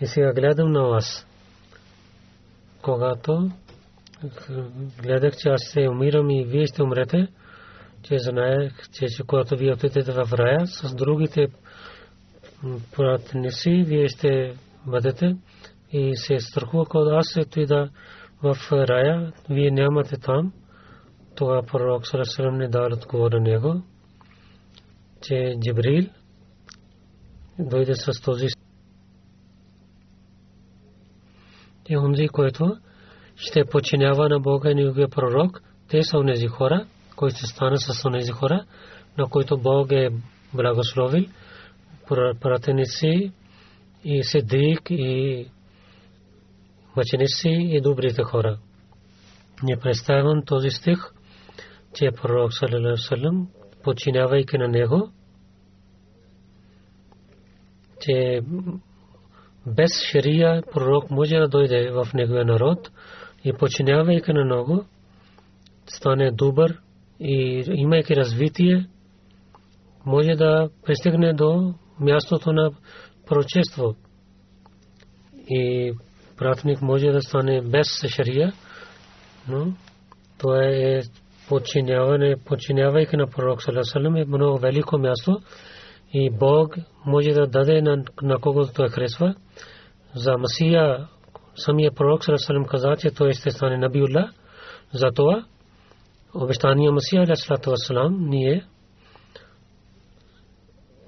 и 0.00 0.06
сега 0.06 0.32
гледам 0.32 0.72
на 0.72 0.82
вас. 0.82 1.26
Когато 2.82 3.50
гледах, 5.02 5.36
че 5.36 5.48
аз 5.48 5.62
се 5.72 5.88
умирам 5.88 6.30
и 6.30 6.44
вие 6.44 6.66
ще 6.66 6.82
умрете, 6.82 7.28
че 8.02 8.18
знаех, 8.18 8.72
че, 8.92 9.06
че 9.06 9.22
когато 9.26 9.56
вие 9.56 9.72
отидете 9.72 10.12
в 10.12 10.32
рая 10.32 10.66
с 10.66 10.94
другите 10.94 11.46
пратници, 12.96 13.84
вие 13.86 14.08
ще 14.08 14.54
бъдете 14.86 15.36
и 15.96 16.16
се 16.16 16.38
страхува, 16.38 16.86
когато 16.86 17.16
аз 17.16 17.26
се 17.28 17.40
отида 17.40 17.90
в 18.42 18.56
рая, 18.72 19.32
вие 19.50 19.70
нямате 19.70 20.16
там. 20.16 20.52
Това 21.34 21.62
пророк 21.62 22.06
Сарасалам 22.06 22.56
не 22.56 22.68
дал 22.68 22.86
отговор 22.92 23.32
на 23.32 23.40
него 23.40 23.82
че 25.22 25.56
Джибрил 25.60 26.06
дойде 27.58 27.94
с 27.94 28.20
този 28.24 28.46
и 31.88 31.96
онзи, 31.96 32.28
който 32.28 32.76
ще 33.36 33.64
починява 33.64 34.28
на 34.28 34.40
Бога 34.40 34.70
и 34.70 34.74
неговия 34.74 35.08
пророк, 35.08 35.62
те 35.88 36.02
са 36.02 36.18
онези 36.18 36.46
хора, 36.46 36.86
които 37.16 37.36
ще 37.36 37.46
станат 37.46 37.80
с 37.80 38.04
онези 38.04 38.32
хора, 38.32 38.64
на 39.18 39.28
които 39.28 39.58
Бог 39.58 39.92
е 39.92 40.10
благословил, 40.54 41.24
пратеници 42.40 43.32
и 44.04 44.22
седик 44.22 44.80
и 44.90 45.46
мъченици 46.96 47.48
и 47.48 47.80
добрите 47.80 48.22
хора. 48.22 48.58
Не 49.62 49.76
представям 49.76 50.42
този 50.44 50.70
стих, 50.70 50.98
че 51.94 52.10
пророк 52.22 52.52
саллалаху 52.52 53.46
подчинявайки 53.82 54.58
на 54.58 54.68
него, 54.68 55.12
че 58.00 58.40
без 59.66 59.90
шария 60.10 60.62
пророк 60.72 61.10
може 61.10 61.36
да 61.36 61.48
дойде 61.48 61.90
в 61.90 62.08
неговия 62.14 62.44
народ 62.44 62.90
и 63.44 63.52
подчинявайки 63.52 64.32
на 64.32 64.44
него, 64.44 64.84
стане 65.86 66.30
добър 66.30 66.80
и 67.20 67.64
имайки 67.68 68.16
развитие, 68.16 68.86
може 70.06 70.34
да 70.34 70.70
пристигне 70.84 71.32
до 71.32 71.74
мястото 72.00 72.52
на 72.52 72.70
пророчество. 73.26 73.96
И 75.48 75.92
пратник 76.36 76.82
може 76.82 77.06
да 77.06 77.22
стане 77.22 77.62
без 77.62 77.86
шария, 78.08 78.52
но 79.48 79.72
това 80.38 80.64
е 80.64 81.00
подчиняване, 81.48 82.36
подчинявайки 82.44 83.16
на 83.16 83.26
пророк 83.26 83.62
Салесалем 83.62 84.16
е 84.16 84.24
много 84.24 84.58
велико 84.58 84.98
място 84.98 85.40
и 86.12 86.30
Бог 86.30 86.76
може 87.06 87.30
да 87.30 87.46
даде 87.46 87.82
на, 87.82 88.04
на 88.22 88.38
когото 88.38 88.72
той 88.72 88.88
харесва. 88.88 89.34
За 90.14 90.38
Масия 90.38 91.08
самия 91.56 91.92
пророк 91.92 92.24
Салесалем 92.24 92.64
каза, 92.64 92.96
че 92.98 93.10
той 93.10 93.32
ще 93.32 93.50
стане 93.50 93.78
Набиулла. 93.78 94.30
Затова 94.92 95.44
обещания 96.34 96.92
Масия 96.92 97.24
Вассалам 97.66 98.28
ние 98.28 98.66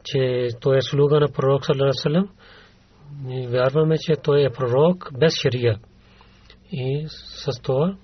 че 0.04 0.48
той 0.60 0.76
е 0.76 0.82
слуга 0.82 1.20
на 1.20 1.28
пророк 1.28 1.66
Салесалем 1.66 2.28
вярваме, 3.48 3.96
че 3.98 4.14
той 4.22 4.44
е 4.44 4.50
пророк 4.50 5.10
без 5.18 5.32
шария. 5.42 5.78
И 6.72 7.06
с 7.08 7.62
това 7.62 7.96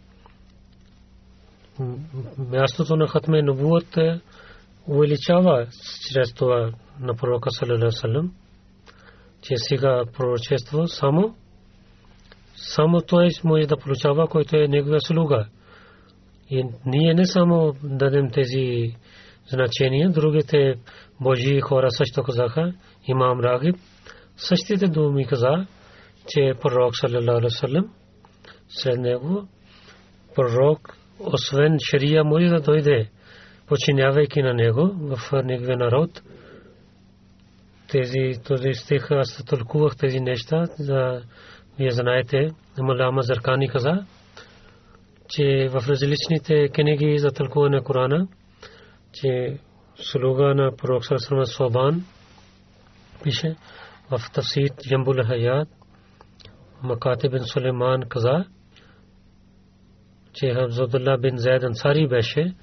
мястото 2.38 2.96
на 2.96 3.08
хатме 3.08 3.42
нубуът 3.42 3.98
увеличава 4.88 5.66
чрез 6.12 6.34
това 6.34 6.72
на 7.00 7.14
пророка 7.14 7.50
салалалаху 7.50 8.28
че 9.42 9.54
сега 9.56 10.02
пророчество 10.16 10.86
само 10.86 11.34
само 12.56 13.00
той 13.00 13.28
може 13.44 13.66
да 13.66 13.76
получава, 13.76 14.28
който 14.28 14.56
е 14.56 14.68
негова 14.68 15.00
слуга. 15.00 15.46
И 16.50 16.64
ние 16.86 17.14
не 17.14 17.26
само 17.26 17.74
дадем 17.82 18.30
тези 18.30 18.94
значения, 19.48 20.10
другите 20.10 20.74
Божии 21.20 21.60
хора 21.60 21.90
също 21.90 22.22
казаха, 22.22 22.72
имам 23.08 23.40
Рагиб, 23.40 23.76
същите 24.36 24.86
думи 24.86 25.26
каза, 25.26 25.66
че 26.28 26.52
пророк 26.62 26.96
салалалаху 26.96 27.88
след 28.68 28.98
него 28.98 29.48
пророк 30.34 30.96
освен 31.20 31.78
шария 31.90 32.24
може 32.24 32.46
да 32.46 32.60
дойде, 32.60 33.10
починявайки 33.66 34.42
на 34.42 34.54
него 34.54 34.90
в 34.94 35.42
неговия 35.44 35.76
народ. 35.76 36.22
Тези, 37.88 38.42
този 38.44 38.72
стих 38.74 39.10
аз 39.10 39.44
тълкувах 39.46 39.96
тези 39.96 40.20
неща, 40.20 40.64
за 40.78 41.22
вие 41.78 41.90
знаете, 41.90 42.50
Маляма 42.78 43.22
Заркани 43.22 43.68
каза, 43.68 44.04
че 45.28 45.68
в 45.70 45.88
различните 45.88 46.68
книги 46.68 47.18
за 47.18 47.30
тълкуване 47.30 47.76
на 47.76 47.82
Корана, 47.82 48.28
че 49.12 49.58
слуга 49.96 50.54
на 50.54 50.76
пророк 50.76 51.04
Сарасрама 51.06 51.46
Собан 51.46 52.04
пише 53.22 53.56
в 54.10 54.20
Тафсид 54.32 54.72
Ямбул 54.90 55.24
Хаят, 55.26 55.68
Макате 56.82 57.28
бин 57.28 57.44
Сулейман 57.44 58.02
каза, 58.08 58.44
че 60.32 60.46
Абдулла 60.50 61.18
бин 61.18 61.38
Зайд 61.38 61.62
Ансари 61.62 62.08
беше, 62.08 62.54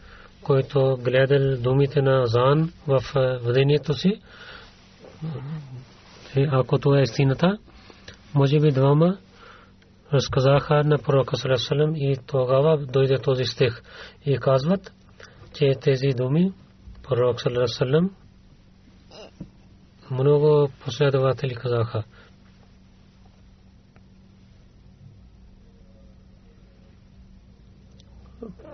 който 0.44 0.98
гледал 1.04 1.58
думите 1.58 2.02
на 2.02 2.22
Азан 2.22 2.72
в 2.88 3.02
въдението 3.44 3.94
си. 3.94 4.22
Ако 6.52 6.80
това 6.80 7.00
е 7.00 7.02
истината, 7.02 7.58
може 8.34 8.60
би 8.60 8.72
двама 8.72 9.18
разказаха 10.14 10.84
на 10.84 10.98
пророка 10.98 11.38
Салесалем 11.38 11.96
и 11.96 12.18
тогава 12.28 12.78
дойде 12.78 13.18
този 13.18 13.46
стих 13.46 13.82
и 14.26 14.38
казват, 14.38 14.94
че 15.54 15.72
тези 15.82 16.08
думи 16.18 16.54
пророк 17.04 17.42
Салесалем 17.42 18.10
много 20.12 20.70
последователи 20.86 21.56
казаха. 21.56 22.04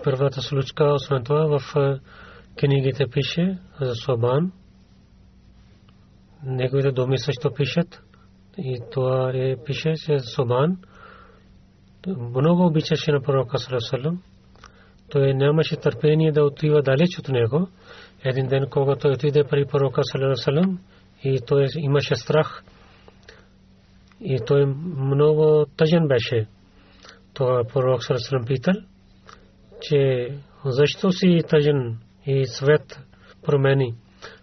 първата 0.10 0.42
случка, 0.42 0.94
освен 0.94 1.24
това 1.24 1.60
в 1.60 1.76
е, 1.76 2.00
книгите 2.60 3.08
пише 3.08 3.58
за 3.82 3.96
Собан. 3.96 4.52
Неговите 6.44 6.92
думи 6.92 7.18
също 7.18 7.54
пишат. 7.54 8.04
И 8.58 8.80
това 8.92 9.32
е 9.34 9.56
пише, 9.66 9.94
че 10.06 10.20
Собан 10.20 10.78
много 12.08 12.66
обичаше 12.66 13.12
на 13.12 13.22
пророка 13.22 13.58
Салесалем. 13.58 14.22
Той 15.10 15.34
нямаше 15.34 15.76
търпение 15.76 16.32
да 16.32 16.44
отива 16.44 16.82
далеч 16.82 17.20
от 17.20 17.30
него. 17.30 17.68
Един 18.26 18.48
ден, 18.48 18.66
когато 18.70 19.08
отиде 19.08 19.44
при 19.44 19.66
пророка 19.66 20.02
Салесалем, 20.04 20.80
и 21.24 21.40
той 21.48 21.68
имаше 21.76 22.16
страх. 22.16 22.64
И 24.22 24.40
той 24.48 24.66
много 24.98 25.66
тъжен 25.78 26.08
беше. 26.08 26.48
Това 27.34 27.64
пророк 27.74 28.04
Салесалем 28.04 28.46
питал 28.46 28.74
че 29.82 30.30
защо 30.66 31.12
си 31.12 31.40
тъжен 31.50 31.98
и 32.26 32.46
свет 32.46 33.00
промени. 33.46 33.96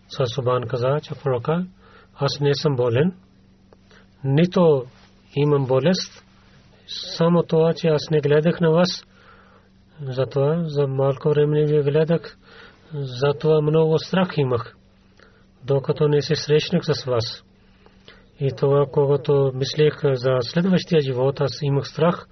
Сасубан 0.08 0.62
каза, 0.62 1.00
че 1.02 1.14
пророка, 1.14 1.66
аз 2.14 2.40
не 2.40 2.54
съм 2.54 2.76
болен, 2.76 3.12
нито 4.24 4.84
имам 5.36 5.66
болест, 5.66 6.24
само 7.16 7.42
това, 7.42 7.74
че 7.74 7.88
аз 7.88 8.10
не 8.10 8.20
гледах 8.20 8.60
на 8.60 8.70
вас. 8.70 9.04
Затова 10.02 10.62
за 10.64 10.86
малко 10.86 11.28
време 11.28 11.64
ви 11.64 11.82
гледах, 11.82 12.36
затова 12.94 13.60
много 13.60 13.98
страх 13.98 14.28
имах, 14.36 14.76
докато 15.64 16.08
не 16.08 16.22
се 16.22 16.34
срещнах 16.34 16.82
с 16.84 17.04
вас. 17.04 17.44
И 18.40 18.50
това, 18.56 18.86
когато 18.92 19.52
мислех 19.54 20.00
за 20.02 20.38
следващия 20.40 21.00
живот, 21.00 21.40
аз 21.40 21.62
имах 21.62 21.86
страх, 21.86 22.26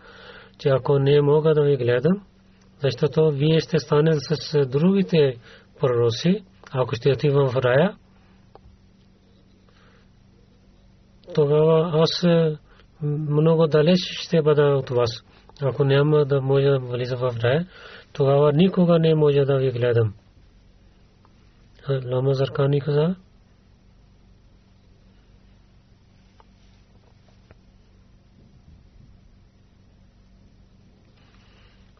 че 0.59 0.69
ако 0.69 0.99
не 0.99 1.23
мога 1.23 1.55
да 1.55 1.63
ви 1.63 1.77
гледам, 1.77 2.21
защото 2.83 3.31
вие 3.31 3.61
ще 3.61 3.79
стане 3.79 4.13
с 4.13 4.67
другите 4.67 5.37
пророци, 5.81 6.45
ако 6.73 6.95
ще 6.95 7.13
отивам 7.13 7.49
в 7.49 7.57
рая, 7.57 7.97
тогава 11.35 11.91
аз 12.03 12.25
много 13.03 13.67
далеч 13.67 13.99
ще 13.99 14.43
бъда 14.43 14.63
от 14.63 14.91
вас. 14.91 15.11
Ако 15.63 15.85
няма 15.85 16.25
да 16.25 16.41
може 16.41 16.67
да 16.67 16.79
влиза 16.79 17.17
в 17.17 17.37
рая, 17.43 17.67
тогава 18.13 18.53
никога 18.53 18.99
не 18.99 19.15
може 19.15 19.41
да 19.41 19.59
ви 19.59 19.71
гледам. 19.71 20.15
Лама 21.89 22.35
Заркани 22.35 22.81
каза, 22.81 23.17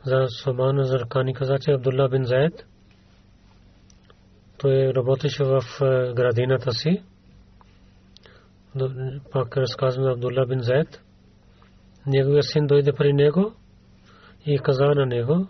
за 0.05 0.27
Собан 0.29 0.85
Заркани 0.85 1.35
каза, 1.35 1.59
че 1.59 1.73
Абдулла 1.73 2.09
бин 2.09 2.25
Заед 2.25 2.67
той 4.63 4.95
работеше 4.95 5.45
в 5.45 5.63
градината 6.15 6.73
си. 6.73 7.03
Пак 9.33 9.57
разказвам 9.57 10.07
Абдулла 10.07 10.47
бин 10.47 10.61
Заед. 10.61 11.03
Неговия 12.07 12.43
син 12.43 12.67
дойде 12.67 12.93
при 12.93 13.13
него 13.13 13.53
и 14.47 14.59
каза 14.59 14.85
на 14.85 15.07
него, 15.07 15.49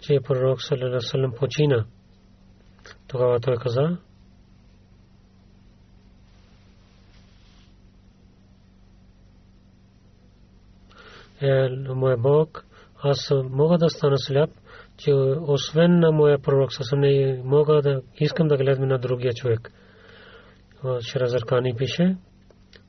че 0.00 0.20
пророк 0.24 0.62
саллалаху 0.62 1.36
почина. 1.38 1.86
Тогава 3.08 3.40
той 3.40 3.56
каза, 3.56 3.98
е, 11.40 11.68
мой 11.94 12.16
Бог, 12.16 12.64
аз 13.02 13.30
мога 13.50 13.78
да 13.78 13.90
стана 13.90 14.18
сляп, 14.18 14.50
че 14.96 15.12
освен 15.40 15.98
на 15.98 16.12
моя 16.12 16.38
пророк, 16.38 16.72
съвсем 16.72 17.00
не 17.00 17.42
мога 17.44 17.82
да 17.82 18.02
искам 18.20 18.48
да 18.48 18.56
гледам 18.56 18.88
на 18.88 18.98
другия 18.98 19.34
човек. 19.34 19.72
Ширазаркани 21.00 21.76
пише, 21.76 22.16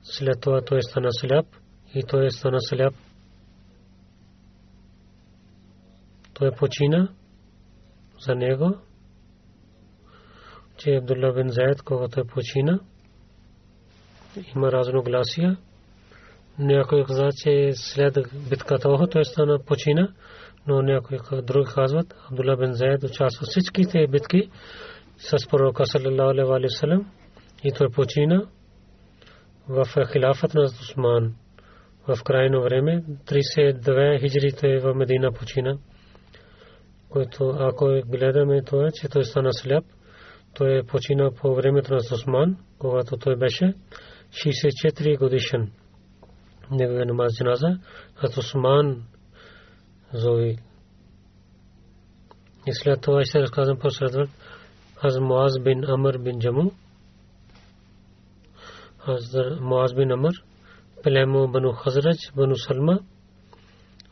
след 0.03 0.41
това 0.41 0.61
той 0.61 0.83
стана 0.83 1.11
сляп 1.11 1.45
и 1.95 2.03
той 2.03 2.31
стана 2.31 2.57
сляп. 2.61 2.93
Той 6.33 6.51
почина 6.51 7.09
за 8.19 8.35
него, 8.35 8.77
че 10.77 10.95
Абдулла 10.95 11.33
бин 11.33 11.49
Заед, 11.49 11.81
когато 11.81 12.25
почина, 12.25 12.79
има 14.55 14.71
разногласия 14.71 15.57
някой 16.59 17.03
каза, 17.03 17.29
че 17.43 17.71
след 17.73 18.17
битката 18.49 18.89
Охот 18.89 19.11
той 19.11 19.25
стана 19.25 19.59
почина, 19.65 20.13
но 20.67 20.81
някой 20.81 21.17
други 21.43 21.71
казват, 21.75 22.15
Абдулла 22.31 22.57
бен 22.57 22.73
Заед 22.73 23.03
участва 23.03 23.47
всичките 23.49 24.07
битки 24.07 24.49
с 25.17 25.47
пророка 25.49 25.85
саллалаху 25.85 26.53
алейхи 26.53 26.67
ва 26.67 26.69
саллям 26.69 27.11
и 27.63 27.71
той 27.71 27.89
почина 27.89 28.45
в 29.69 29.85
хилафът 30.11 30.53
на 30.53 30.61
Усман 30.61 31.35
в 32.07 32.23
крайно 32.23 32.61
време 32.61 33.03
32 33.25 34.19
хиджри 34.19 34.51
той 34.61 34.79
в 34.79 34.93
Медина 34.93 35.31
почина 35.31 35.77
който 37.09 37.55
ако 37.59 37.85
гледаме 38.05 38.61
това, 38.63 38.89
че 38.93 39.07
той 39.07 39.25
стана 39.25 39.53
сляп, 39.53 39.85
той 40.55 40.77
е 40.77 40.83
почина 40.83 41.31
по 41.31 41.55
времето 41.55 41.93
на 41.93 41.99
Усман, 42.13 42.57
когато 42.79 43.17
той 43.17 43.35
беше 43.35 43.73
64 44.31 45.19
годишен 45.19 45.71
неговия 46.71 47.05
намаз 47.05 47.37
джаназа, 47.37 47.79
хат 48.15 48.37
Усман 48.37 49.03
Зои 50.13 50.57
И 52.67 52.73
след 52.73 53.01
това 53.01 53.25
ще 53.25 53.41
разказвам 53.41 53.79
последват 53.79 54.29
Хаз 54.95 55.19
Муаз 55.19 55.59
бин 55.59 55.83
Амр 55.83 56.17
бин 56.17 56.39
Джаму. 56.39 56.71
Хаз 58.97 59.35
Муаз 59.61 59.93
бин 59.93 60.11
Амр. 60.11 60.33
Племо 61.03 61.47
Бану 61.47 61.71
Хазрач, 61.71 62.31
Бану 62.35 62.55
Салма. 62.55 62.99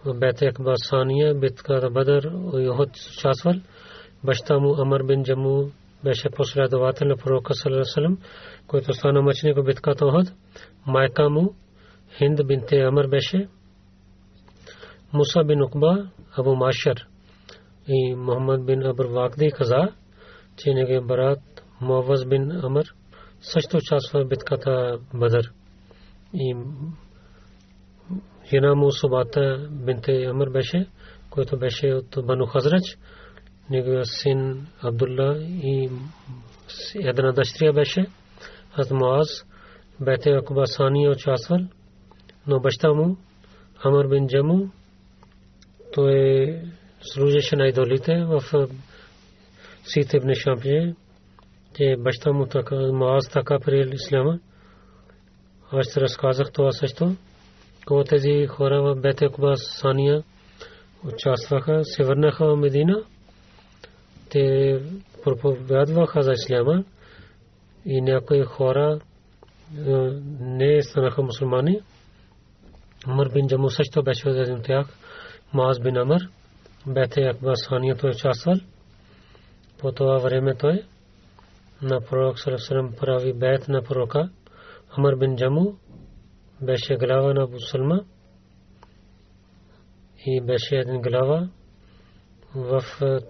В 0.06 0.14
Бет 0.14 0.42
Акба 0.42 0.74
Сания, 0.76 1.34
битката 1.34 1.90
Бадър, 1.90 2.32
Йохот 2.54 2.90
участвал. 3.18 3.54
Баща 4.24 4.60
му 4.60 4.82
Амр 4.82 5.04
бин 5.04 5.24
Джаму 5.24 5.72
беше 6.04 6.30
последовател 6.30 7.08
на 7.08 7.18
пророка 7.18 7.54
Салам, 7.54 8.18
който 8.68 8.94
стана 8.94 9.22
мъченик 9.22 9.58
в 9.58 9.64
битката 9.64 10.06
Охот. 10.06 10.28
Майка 10.88 11.30
му 11.30 11.56
Хинд 12.18 12.40
бинте 12.48 12.80
Амр 12.80 13.08
беше. 13.08 13.48
Муса 15.14 15.44
бин 15.44 15.64
Укба, 15.64 16.10
Абу 16.38 16.56
Машар 16.56 17.08
и 17.88 18.16
Мухаммад 18.16 18.66
бин 18.66 18.86
Абр 18.86 19.06
Вакди 19.06 19.52
каза, 19.52 19.88
че 20.58 20.74
неговия 20.74 21.02
брат 21.02 21.40
Муаваз 21.82 22.26
бин 22.26 22.52
Амр 22.52 22.84
също 23.42 23.78
участва 23.78 24.26
в 24.26 24.28
битката 24.28 25.00
Бадър. 25.14 25.52
И 26.34 26.56
жена 28.50 28.76
му 28.76 28.92
Субата 28.92 29.68
бинте 29.72 30.26
Амр 30.26 30.50
беше, 30.50 30.88
който 31.30 31.58
беше 31.58 31.94
от 31.94 32.26
Бану 32.26 32.46
Хазрач. 32.46 32.98
Неговия 33.70 34.06
син 34.06 34.68
Абдулла 34.82 35.38
и 35.42 35.90
една 36.96 37.32
дъщеря 37.32 37.74
беше. 37.74 38.06
Аз 38.76 38.92
Муаз 38.92 39.46
бете 40.02 40.30
Акуба 40.30 40.68
Сани 40.68 41.10
участвал, 41.10 41.60
но 42.48 42.60
баща 42.60 42.94
му 42.94 43.18
Амр 43.84 44.08
бин 44.08 44.28
Джаму 44.28 44.70
той 45.94 46.60
служеше 47.02 47.56
на 47.56 47.68
идолите 47.68 48.24
в 48.24 48.44
Сит 49.84 50.14
ибн 50.14 50.34
Шампие, 50.34 50.96
че 51.76 51.96
баща 52.00 52.32
му 52.32 52.46
така, 52.46 52.76
Муаз 52.76 53.30
така 53.30 53.60
приел 53.60 53.88
исляма. 53.94 54.40
Аз 55.72 55.86
ще 55.90 56.02
разказах 56.02 56.52
това 56.52 56.72
също. 56.72 57.16
Когато 57.86 58.10
тези 58.10 58.48
хора 58.48 58.82
в 58.82 59.02
Бете 59.02 59.28
Куба 59.30 59.56
Сания 59.56 60.24
участваха, 61.06 61.80
се 61.84 62.04
върнаха 62.04 62.46
в 62.46 62.56
Медина, 62.56 63.04
те 64.34 64.80
проповядваха 65.24 66.22
за 66.22 66.32
исляма 66.32 66.84
и 67.86 68.02
някои 68.02 68.44
хора 68.44 69.00
не 70.40 70.82
станаха 70.82 71.22
мусулмани. 71.22 71.80
Умар 73.08 73.30
бин 73.34 73.48
Джаму 73.48 73.70
също 73.70 74.04
беше 74.04 74.30
един 74.30 74.56
от 74.56 74.64
тях. 74.64 74.88
Муаз 75.54 75.80
бин 75.80 75.98
Амр 75.98 76.22
бете 76.88 77.22
Акбар 77.22 77.56
Сания 77.56 77.96
той 77.96 78.10
участвал. 78.10 78.56
По 79.80 79.92
това 79.92 80.18
време 80.18 80.56
той 80.56 80.84
на 81.82 82.02
пророк 82.02 82.40
Салам 82.40 82.94
прави 83.00 83.34
бет 83.34 83.68
на 83.68 83.84
пророка. 83.84 84.30
Амр 84.98 85.16
бин 85.16 85.36
Джаму 85.36 85.76
беше 86.62 86.96
глава 86.96 87.34
на 87.34 87.48
Бусалма 87.48 88.04
и 90.26 90.42
беше 90.42 90.76
един 90.76 91.02
глава 91.02 91.50
в 92.56 92.84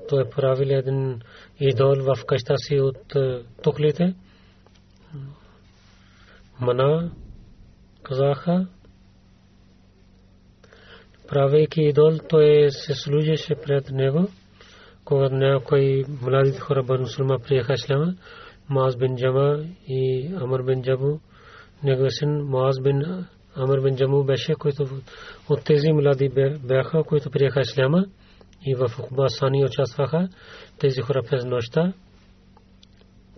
той 0.09 0.29
правил 0.29 0.67
един 0.69 1.21
идол 1.59 1.95
в 1.95 2.25
къща 2.25 2.57
си 2.57 2.79
от 2.79 3.13
тухлите. 3.63 4.13
Мана 6.61 7.11
казаха 8.03 8.67
правейки 11.27 11.81
идол, 11.81 12.11
той 12.29 12.67
се 12.69 12.93
служеше 12.93 13.55
пред 13.65 13.91
него, 13.91 14.27
когато 15.05 15.35
някои 15.35 16.05
младите 16.21 16.59
хора 16.59 16.83
бърн 16.83 17.01
мусулма 17.01 17.39
приеха 17.39 17.73
исляма, 17.73 18.13
Мааз 18.69 18.97
бин 18.97 19.15
Джама 19.15 19.63
и 19.87 20.31
Амр 20.41 20.63
бин 20.63 20.83
Джабу, 20.83 21.19
неговия 21.83 22.11
син 22.11 22.29
Мааз 22.29 22.81
бин 22.81 23.25
Амр 23.55 23.81
бин 23.81 23.95
Джаму 23.95 24.23
беше, 24.23 24.53
който 24.53 24.87
от 25.49 25.63
тези 25.65 25.91
млади 25.91 26.29
бяха, 26.63 27.03
които 27.03 27.29
приеха 27.29 27.61
исляма 27.61 28.05
и 28.65 28.75
в 28.75 28.91
Ухба 28.99 29.29
Сани 29.29 29.65
участваха 29.65 30.29
тези 30.79 31.01
хора 31.01 31.23
през 31.29 31.45
нощта. 31.45 31.93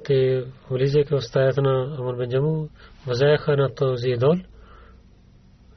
Те 0.03 0.45
влизайки 0.71 1.13
в 1.13 1.21
стаята 1.21 1.61
на 1.61 1.97
Амр 1.99 2.15
бин 2.17 2.29
Джаму, 2.29 2.69
възяха 3.07 3.57
на 3.57 3.75
този 3.75 4.09
идол 4.09 4.35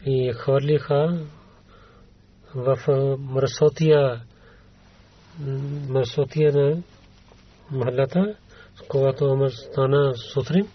и 0.06 0.32
хвърлиха 0.32 1.26
в 2.54 2.78
мръсотия 3.18 4.22
мръсотия 5.88 6.52
на 6.52 6.82
махалата, 7.70 8.34
когато 8.88 9.24
Омар 9.24 9.50
стана 9.50 10.14
сутрин. 10.14 10.68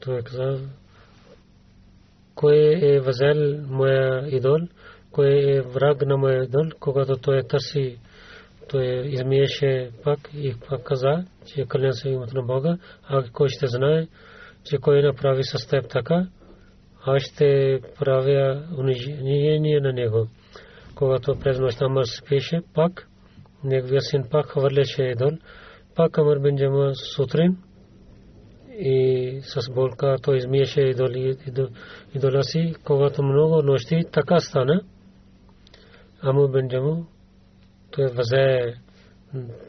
Той 0.00 0.22
каза, 0.22 0.58
кой 2.34 2.78
е 2.82 3.00
възел 3.00 3.66
моя 3.68 4.36
идол, 4.36 4.58
кой 5.12 5.28
е 5.28 5.60
враг 5.60 6.06
на 6.06 6.16
моя 6.16 6.44
идол, 6.44 6.64
когато 6.80 7.16
той 7.16 7.42
търси, 7.42 7.98
той 8.68 8.84
измиеше 9.06 9.90
пак 10.04 10.18
и 10.34 10.54
пак 10.68 10.82
каза, 10.82 11.24
че 11.46 11.66
кълня 11.68 11.92
се 11.92 12.08
името 12.08 12.36
на 12.36 12.42
Бога, 12.42 12.78
а 13.08 13.24
кой 13.32 13.48
ще 13.48 13.66
знае, 13.66 14.06
че 14.64 14.78
кой 14.78 15.02
направи 15.02 15.42
с 15.44 15.68
теб 15.68 15.88
така, 15.88 16.26
аз 17.06 17.22
ще 17.22 17.80
правя 17.98 18.62
унижение 18.78 19.80
на 19.80 19.92
него. 19.92 20.26
Когато 20.94 21.38
през 21.38 21.58
нощта 21.58 21.84
Амар 21.84 22.04
спеше, 22.04 22.60
пак 22.74 23.08
неговия 23.64 24.00
син 24.00 24.24
пак 24.30 24.46
хвърляше 24.46 25.02
идол, 25.02 25.30
пак 25.96 26.18
Амар 26.18 26.38
бен 26.38 26.92
сутрин 27.14 27.56
и 28.78 29.40
с 29.42 29.72
болка 29.72 30.16
той 30.22 30.36
измиеше 30.36 30.80
идола 32.14 32.42
си, 32.42 32.74
когато 32.84 33.22
много 33.22 33.62
нощи 33.62 34.02
така 34.12 34.40
стана. 34.40 34.80
Аму 36.22 36.48
бен 36.48 36.68
Джаму 36.68 37.06
той 37.90 38.06
възе 38.06 38.74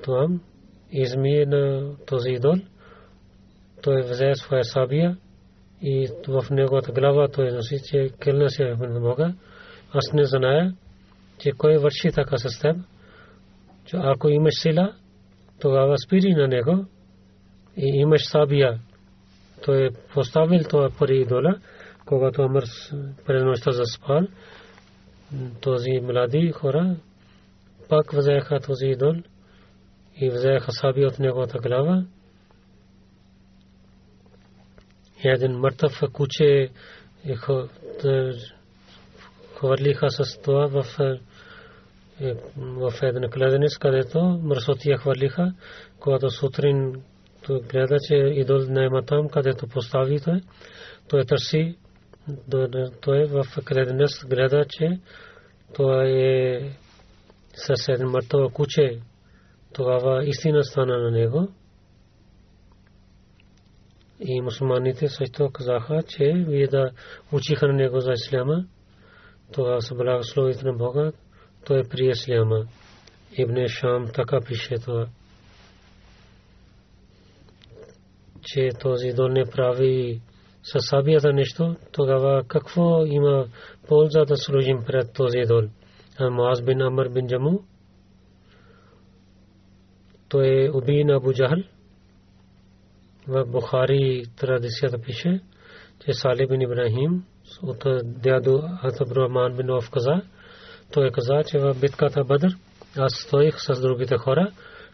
там, 0.04 0.42
измие 0.92 1.46
на 1.46 1.96
този 2.08 2.30
идол, 2.30 2.56
той 3.84 4.02
взе 4.02 4.36
своя 4.36 4.64
сабия 4.64 5.18
и 5.82 6.08
в 6.28 6.46
неговата 6.52 6.92
глава 6.92 7.28
той 7.28 7.52
носи, 7.52 7.78
че 7.86 8.10
келна 8.24 8.50
се 8.50 8.64
на 8.64 9.00
Бога. 9.00 9.34
Аз 9.94 10.14
не 10.14 10.26
зная, 10.26 10.74
че 11.40 11.52
кой 11.52 11.78
върши 11.78 12.12
така 12.12 12.38
с 12.38 12.60
теб. 12.60 12.78
Че 13.86 13.98
ако 14.00 14.30
имаш 14.30 14.54
сила, 14.62 14.96
тогава 15.60 15.98
спири 15.98 16.34
на 16.34 16.48
него 16.48 16.86
и 17.78 17.86
имаш 17.86 18.22
сабия. 18.26 18.80
Той 19.66 19.86
е 19.86 19.90
поставил 20.14 20.64
това 20.70 20.90
пари 21.00 21.22
идола, 21.22 21.56
когато 22.06 22.42
Амър 22.42 22.64
през 23.26 23.44
нощта 23.44 23.72
заспал. 23.72 24.28
Този 25.62 26.00
млади 26.02 26.52
хора 26.52 26.96
пак 27.90 28.14
взеха 28.14 28.60
този 28.60 28.86
идол 28.86 29.16
и 30.22 30.30
взеха 30.30 30.72
саби 30.72 31.06
от 31.06 31.20
неговата 31.20 31.60
глава 31.60 32.06
един 35.24 35.52
мъртъв 35.52 36.02
куче 36.14 36.70
хвърлиха 39.56 40.10
с 40.10 40.42
това 40.42 40.68
в 40.68 40.86
в 42.58 42.94
една 43.04 43.30
кладенец, 43.30 43.78
където 43.78 44.20
мърсотия 44.44 44.98
хвърлиха, 44.98 45.54
когато 46.00 46.30
сутрин 46.30 47.02
гледа, 47.50 47.98
че 48.08 48.16
идол 48.16 48.60
не 48.70 48.84
има 48.86 49.06
там, 49.06 49.30
където 49.30 49.68
постави 49.68 50.20
той. 50.20 50.42
Той 51.10 51.26
търси, 51.26 51.78
той 53.02 53.26
в 53.26 53.44
кладенец 53.66 54.26
гледа, 54.26 54.66
че 54.70 55.00
това 55.74 56.04
е 56.06 56.60
с 57.54 57.90
един 57.90 58.08
мъртъв 58.08 58.54
куче. 58.54 59.00
Тогава 59.74 60.26
истина 60.26 60.64
стана 60.64 60.98
на 60.98 61.12
него. 61.12 61.48
И 64.20 64.42
мусулманите 64.42 65.08
също 65.08 65.50
казаха, 65.54 66.04
че 66.08 66.34
вие 66.48 66.68
да 66.68 66.92
учиха 67.32 67.68
на 67.68 67.74
него 67.74 68.00
за 68.00 68.12
исляма. 68.12 68.66
Това 69.54 69.82
са 69.82 69.96
благословите 69.96 70.66
на 70.66 70.74
Бога. 70.74 71.12
Той 71.66 71.80
е 71.80 71.90
при 71.90 72.10
исляма. 72.10 72.66
Ибн 73.38 73.68
Шам 73.68 74.08
така 74.14 74.40
пише 74.48 74.76
това. 74.76 75.08
Че 78.44 78.70
този 78.80 79.14
дон 79.14 79.34
не 79.34 79.46
прави 79.46 80.22
със 80.64 80.86
сабията 80.86 81.34
нещо, 81.34 81.76
тогава 81.92 82.44
какво 82.48 83.06
има 83.06 83.46
полза 83.88 84.26
да 84.26 84.38
служим 84.38 84.84
пред 84.86 85.14
този 85.14 85.42
дол? 85.48 85.62
А 86.20 86.30
Муаз 86.30 86.62
бин 86.62 86.82
Амр 86.82 87.10
бин 87.10 87.28
Джаму, 87.28 87.60
той 90.30 90.66
е 90.66 90.70
убий 90.70 91.04
на 91.04 91.16
Абу 91.16 91.34
Джахал, 91.34 91.64
в 93.28 93.46
Бухари 93.46 94.24
традицията 94.38 95.02
пише, 95.02 95.42
че 96.06 96.12
Салih 96.12 96.48
бин 96.50 96.62
Ибрахим 96.62 97.24
от 97.64 97.84
дядо 98.04 98.64
Абдурахман 98.84 99.56
бин 99.56 99.70
Оф 99.70 99.90
каза, 99.92 100.22
той 100.94 101.12
каза, 101.12 101.44
че 101.48 101.60
в 101.60 101.76
битката 101.82 102.24
Бадър 102.24 102.58
аз 102.98 103.14
стоих 103.14 103.56
с 103.60 103.82
другите 103.82 104.18
хора, 104.18 104.52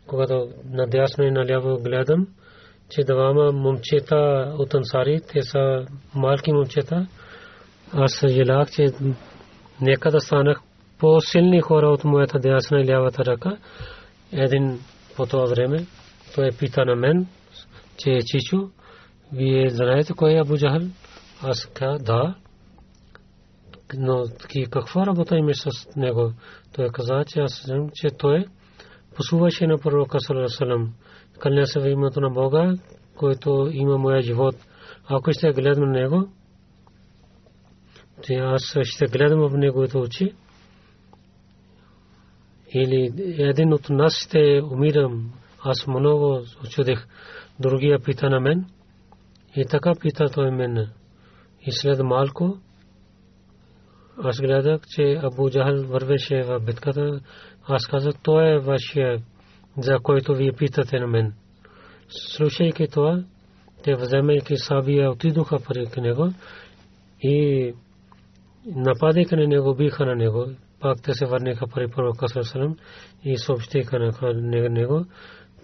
когато 0.08 0.50
надясно 0.66 1.24
и 1.24 1.32
наляво 1.32 1.78
гледам, 1.78 2.28
че 2.90 3.04
двама 3.04 3.52
момчета 3.52 4.54
от 4.58 4.74
Ансари, 4.74 5.22
те 5.34 5.42
са 5.42 5.86
малки 6.16 6.52
момчета. 6.52 7.08
Аз 7.94 8.24
желах, 8.28 8.72
че 8.72 8.88
нека 9.82 10.12
да 10.12 10.20
станах 10.20 10.62
по-силни 11.00 11.62
хора 11.62 11.88
от 11.88 12.04
моята 12.04 12.40
дясна 12.40 12.82
и 12.82 12.88
лявата 12.88 13.26
ръка. 13.26 13.58
Един 14.32 14.80
по 15.16 15.26
това 15.26 15.46
време, 15.46 15.86
той 16.36 16.50
пита 16.60 16.86
на 16.86 16.96
мен, 16.96 17.28
че 17.98 18.10
е 18.10 18.22
Чичо, 18.22 18.70
вие 19.34 19.70
знаете 19.70 20.14
кой 20.14 20.34
е 20.34 20.40
Абу 20.40 20.58
Джахал? 20.58 20.88
Аз 21.44 21.66
казах, 21.66 22.02
да. 22.02 22.36
Но 23.98 24.24
каква 24.72 25.06
работа 25.06 25.38
имаш 25.38 25.58
с 25.58 25.96
него? 25.96 26.32
Той 26.76 26.90
каза, 26.90 27.24
че 27.28 27.40
аз 27.40 27.64
знам, 27.66 27.90
че 27.94 28.08
той 28.18 28.46
послуваше 29.16 29.68
на 29.68 29.78
пророка 29.78 30.18
Салам. 30.20 30.94
Кълня 31.40 31.68
се 31.68 31.80
в 31.80 31.88
името 31.88 32.22
на 32.22 32.30
Бога, 32.30 32.76
който 33.16 33.70
има 33.72 33.98
моя 33.98 34.22
живот. 34.22 34.56
Ако 35.08 35.32
ще 35.32 35.52
гледам 35.52 35.84
на 35.84 36.00
него, 36.00 36.30
че 38.24 38.34
аз 38.34 38.62
ще 38.84 39.06
гледам 39.06 39.40
в 39.40 39.58
неговите 39.58 39.98
очи, 39.98 40.34
или 42.74 43.12
един 43.38 43.74
от 43.74 43.90
нас 43.90 44.14
ще 44.14 44.62
умирам. 44.72 45.34
Аз 45.64 45.88
много 45.88 46.42
очудих. 46.66 47.08
Другия 47.60 48.00
пита 48.00 48.30
на 48.30 48.40
мен. 48.40 48.66
И 49.56 49.66
така 49.66 49.94
пита 50.02 50.30
той 50.30 50.52
мен. 50.52 50.78
И 51.62 51.72
след 51.72 52.00
малко 52.04 52.58
аз 54.24 54.42
гледах, 54.42 54.82
че 54.96 55.20
Абу 55.24 55.50
Джахал 55.50 55.84
вървеше 55.84 56.44
в 56.44 56.60
битката. 56.60 57.20
Аз 57.68 57.88
казах, 57.88 58.14
той 58.24 58.56
е 58.56 58.60
вашия, 58.60 59.20
за 59.78 60.00
който 60.04 60.36
вие 60.36 60.52
питате 60.52 61.00
на 61.00 61.08
мен. 61.08 61.34
Слушайки 62.10 62.88
това, 62.88 63.24
те 63.84 63.96
вземайки 63.96 64.58
Сабия 64.58 65.12
отидоха 65.12 65.60
при 65.60 66.02
него 66.02 66.34
и 67.22 67.74
нападайки 68.66 69.36
на 69.36 69.48
него, 69.48 69.76
биха 69.76 70.06
на 70.06 70.16
него. 70.16 70.46
Пак 70.80 71.02
те 71.02 71.14
се 71.14 71.26
върнаха 71.26 71.68
при 71.68 71.88
пророка 71.88 72.28
Сърсалам 72.28 72.78
и 73.24 73.38
съобщиха 73.38 74.00
на 74.00 74.70
него. 74.70 75.06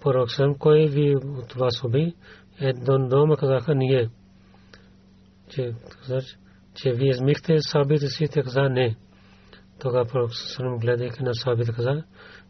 Пророк 0.02 0.30
Сърсалам, 0.30 0.54
кой 0.58 0.86
ви 0.86 1.16
от 1.16 1.52
вас 1.52 1.84
уби? 1.84 2.14
Едно 2.60 3.08
дома 3.08 3.36
казаха 3.36 3.74
ние. 3.74 4.08
Че, 5.48 5.74
че 6.74 6.92
вие 6.92 7.10
измихте 7.10 7.60
сабите 7.60 8.06
си, 8.06 8.26
те 8.32 8.42
каза 8.42 8.62
не. 8.62 8.96
Тогава 9.80 10.04
пророк 10.04 10.34
Сърсалам 10.34 10.78
гледайки 10.78 11.22
на 11.22 11.34
сабите 11.34 11.72
каза, 11.72 12.04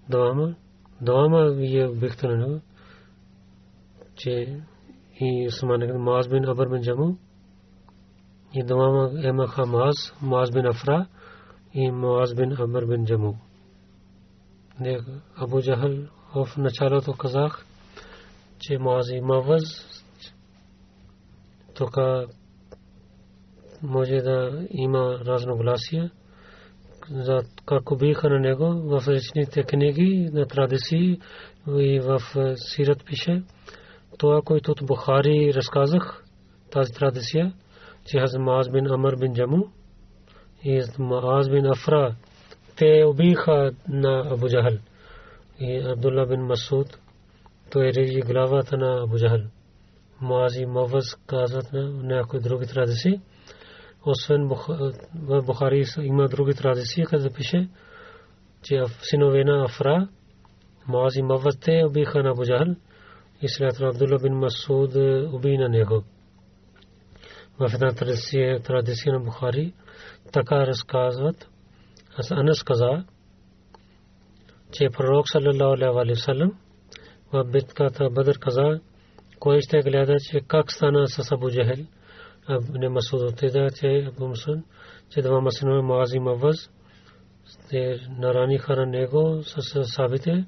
двама, 0.08 0.54
двама 1.01 1.49
вие 1.51 1.87
убихте 1.87 2.27
на 2.27 2.37
него. 2.37 2.61
Че 4.15 4.63
и 5.19 5.47
Усман 5.47 6.01
Муаз 6.03 6.27
бин 6.27 6.45
Абър 6.45 6.69
бин 6.69 6.81
Джаму 6.81 7.17
и 8.53 8.63
двама 8.63 9.11
емаха 9.23 9.65
Муаз, 9.65 10.13
Муаз 10.21 10.51
бин 10.51 10.65
Афра 10.65 11.07
и 11.73 11.91
Муаз 11.91 12.35
бин 12.35 12.55
Амр 12.59 12.85
бин 12.85 13.05
Джаму. 13.05 13.35
Абу 15.35 15.61
Джахал 15.61 15.91
в 16.35 16.57
началото 16.57 17.13
казах, 17.13 17.65
че 18.59 18.77
Муаз 18.77 19.09
и 19.09 19.21
Маваз 19.21 19.63
тук 21.75 21.97
може 23.81 24.15
да 24.15 24.67
има 24.71 25.19
разногласия 25.25 26.11
за 27.10 27.42
как 27.66 27.90
убиха 27.90 28.28
на 28.28 28.38
него 28.38 28.64
в 28.64 29.08
различните 29.08 29.62
книги 29.62 30.30
на 30.32 30.46
традиции 30.46 31.20
и 31.68 32.00
в 32.00 32.20
Сират 32.56 33.04
пише 33.04 33.42
това, 34.18 34.42
което 34.42 34.72
от 34.72 34.86
Бухари 34.86 35.52
разказах, 35.54 36.24
тази 36.70 36.92
традиция, 36.92 37.52
че 38.06 38.18
Хазм 38.18 38.42
Мааз 38.42 38.70
бин 38.70 38.86
Амр 38.86 39.16
бин 39.16 39.34
Джаму 39.34 39.66
и 40.64 40.82
Мааз 40.98 41.50
бин 41.50 41.66
Афра, 41.66 42.14
те 42.76 43.04
убиха 43.06 43.70
на 43.88 44.32
Абу 44.32 44.48
Джахал. 44.48 44.78
И 45.60 45.78
Абдулла 45.78 46.26
бин 46.26 46.40
Масуд, 46.40 46.98
той 47.70 47.92
режи 47.92 48.20
главата 48.20 48.76
на 48.76 49.02
Абу 49.02 49.18
Джахал. 49.18 49.42
Мааз 50.20 50.56
и 50.56 50.66
Маваз 50.66 51.16
казват 51.26 51.72
на 51.72 51.88
някои 51.88 52.40
други 52.40 52.66
традиции. 52.66 53.20
Освен 54.06 54.48
в 54.48 55.42
Бухари 55.42 55.84
има 56.02 56.28
други 56.28 56.54
традиции, 56.54 57.04
къде 57.04 57.30
пише, 57.30 57.68
че 58.62 58.80
в 58.80 58.90
синове 59.02 59.44
на 59.44 59.64
Афра, 59.64 60.08
Мааз 60.88 61.16
и 61.16 61.22
Маваз 61.22 61.56
те 61.60 61.84
убиха 61.86 62.22
на 62.22 62.30
Абу 62.30 62.44
Джахал 62.44 62.74
и 63.42 63.48
след 63.48 63.74
това 63.74 63.88
Абдулла 63.88 64.18
бин 64.22 64.34
Масуд 64.34 64.94
уби 65.32 65.58
на 65.58 65.68
него. 65.68 66.04
В 67.58 67.70
една 67.74 67.92
традиция, 67.92 68.62
традиция 68.62 69.12
на 69.12 69.20
Бухари 69.20 69.72
така 70.32 70.66
разказват. 70.66 71.48
Аз 72.16 72.30
Анас 72.30 72.62
каза, 72.62 73.04
че 74.72 74.88
пророк 74.90 75.28
саллалаху 75.28 75.98
алейхи 75.98 76.20
васалам 76.20 76.52
в 77.32 77.44
битката 77.44 78.10
Бадр 78.10 78.38
каза, 78.38 78.80
кой 79.38 79.60
ще 79.60 79.82
гледа, 79.82 80.16
че 80.30 80.40
как 80.40 80.72
стана 80.72 81.08
с 81.08 81.32
Абу 81.32 81.50
Джахел. 81.50 81.84
Абне 82.48 82.88
Масуд 82.88 83.20
отида, 83.20 83.68
че 83.80 84.04
Абу 84.08 84.28
Масуд, 84.28 84.58
че 85.10 85.22
двама 85.22 85.52
синове 85.52 85.82
Муази 85.82 86.18
Маваз, 86.18 86.70
те 87.70 88.00
нараниха 88.18 88.76
на 88.76 88.86
него 88.86 89.42
с 89.42 89.84
сабите. 89.84 90.46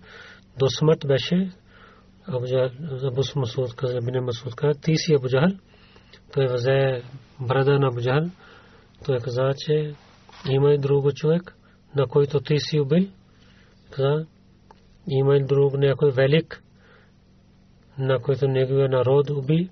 До 0.59 0.69
смърт 0.69 0.99
беше 1.07 1.51
Абу 2.27 3.23
Масуд 3.37 3.75
каза, 3.75 3.99
Ибн 3.99 4.25
Масуд 4.25 4.55
каза, 4.55 4.81
ти 4.81 4.97
си 4.97 5.15
Абу 5.15 5.29
Джахал. 5.29 5.59
Той 6.33 6.47
взе 6.47 7.03
брада 7.41 7.79
на 7.79 7.87
Абу 7.89 8.01
Джахал. 8.01 8.31
Той 9.05 9.19
каза, 9.19 9.53
че 9.59 9.95
има 10.51 10.73
и 10.73 10.79
друг 10.79 11.15
човек, 11.15 11.57
на 11.97 12.07
който 12.07 12.41
ти 12.41 12.59
си 12.59 12.81
убил. 12.81 13.09
Каза, 13.91 14.27
има 15.09 15.37
и 15.37 15.45
друг 15.45 15.75
някой 15.79 16.11
велик, 16.11 16.63
на 17.99 18.19
който 18.19 18.49
неговия 18.49 18.89
народ 18.89 19.31
уби. 19.31 19.71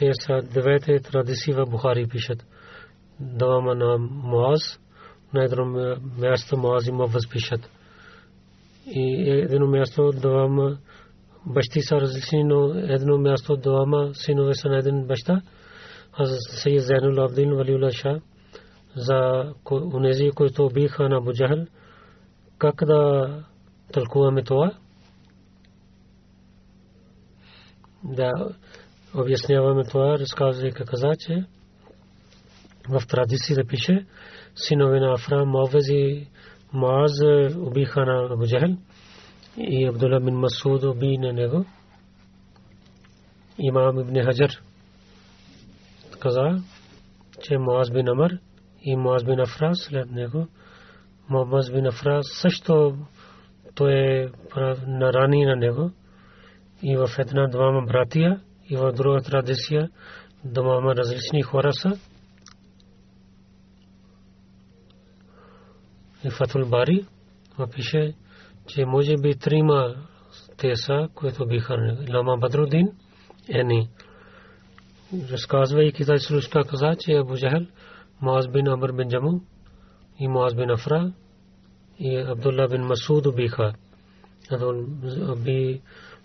Те 0.00 0.10
са 0.14 0.40
двете 0.42 1.00
традиции 1.00 1.52
в 1.52 1.66
Бухари 1.66 2.06
пишат. 2.08 2.46
Двама 3.20 3.74
на 3.74 3.98
Муаз, 3.98 4.80
на 5.34 5.44
едно 5.44 5.64
място 6.18 6.56
Муаз 6.56 6.86
има 6.86 7.06
възпишат 7.06 7.70
и 8.86 9.30
едно 9.30 9.66
място 9.66 10.10
двама 10.10 10.78
бащи 11.46 11.82
са 11.82 12.00
различни, 12.00 12.44
но 12.44 12.74
едно 12.74 13.18
място 13.18 13.56
двама 13.56 14.10
синове 14.14 14.54
са 14.54 14.68
на 14.68 14.78
един 14.78 15.06
баща. 15.06 15.42
Аз 16.12 16.28
Сайид 16.48 16.82
Зайнул 16.82 17.24
Абдин 17.24 17.54
Валиула 17.54 17.90
Ша 17.92 18.20
за 18.96 19.52
унези, 19.70 20.30
които 20.34 20.66
убиха 20.66 21.08
на 21.08 21.20
Буджахал. 21.20 21.66
Как 22.58 22.84
да 22.84 23.28
тълкуваме 23.92 24.42
това? 24.42 24.72
Да 28.04 28.32
обясняваме 29.14 29.84
това, 29.84 30.18
разказвайки 30.18 30.84
каза, 30.84 31.12
че 31.18 31.44
в 32.88 33.06
традициите 33.06 33.64
пише 33.64 34.06
синове 34.54 35.00
на 35.00 35.14
Афра, 35.14 35.44
Мовези, 35.44 36.28
Мааз 36.72 37.20
убиха 37.56 38.06
на 38.06 38.34
Абу 38.34 38.46
Джахал 38.46 38.76
и 39.56 39.86
Абдулла 39.88 40.20
бин 40.20 40.34
Масуд 40.34 40.82
уби 40.82 41.18
на 41.18 41.32
него. 41.32 41.64
Имам 43.58 44.00
Ибн 44.00 44.22
Хаджар 44.24 44.50
каза, 46.18 46.62
че 47.42 47.58
Мааз 47.58 47.90
бин 47.90 48.08
Амар 48.08 48.38
и 48.82 48.96
Мааз 48.96 49.24
бин 49.24 49.40
Афра 49.40 49.74
след 49.74 50.10
него. 50.10 50.46
Мааз 51.28 51.70
бин 51.72 51.86
Афра 51.86 52.20
също 52.22 52.96
той 53.74 53.92
е 53.92 54.28
нарани 54.86 55.44
на 55.44 55.56
него 55.56 55.90
и 56.82 56.96
в 56.96 57.08
една 57.18 57.46
двама 57.48 57.82
братия 57.82 58.40
и 58.70 58.76
в 58.76 58.92
друга 58.92 59.20
традиция 59.20 59.90
двама 60.44 60.96
различни 60.96 61.42
хора 61.42 61.72
са 61.72 61.98
и 66.24 66.30
Фатул 66.30 66.66
Бари 66.66 67.06
пише, 67.74 68.14
че 68.66 68.84
може 68.84 69.16
би 69.16 69.38
трима 69.38 69.94
те 70.56 70.76
са, 70.76 71.08
които 71.14 71.46
биха 71.46 71.96
Лама 72.14 72.36
Бадрудин, 72.36 72.88
ени. 73.48 73.88
Разказвайки 75.30 76.04
тази 76.04 76.24
случка 76.24 76.64
каза, 76.64 76.96
че 77.00 77.12
Абу 77.12 77.36
Джахал, 77.36 77.66
Муаз 78.22 78.48
бин 78.48 78.68
Амр 78.68 78.92
бин 78.92 79.08
Джаму 79.08 79.40
и 80.18 80.28
Муаз 80.28 80.54
бин 80.54 80.70
Афра 80.70 81.12
и 81.98 82.16
Абдулла 82.16 82.68
бин 82.68 82.82
Масуд 82.82 83.26
убиха. 83.26 83.72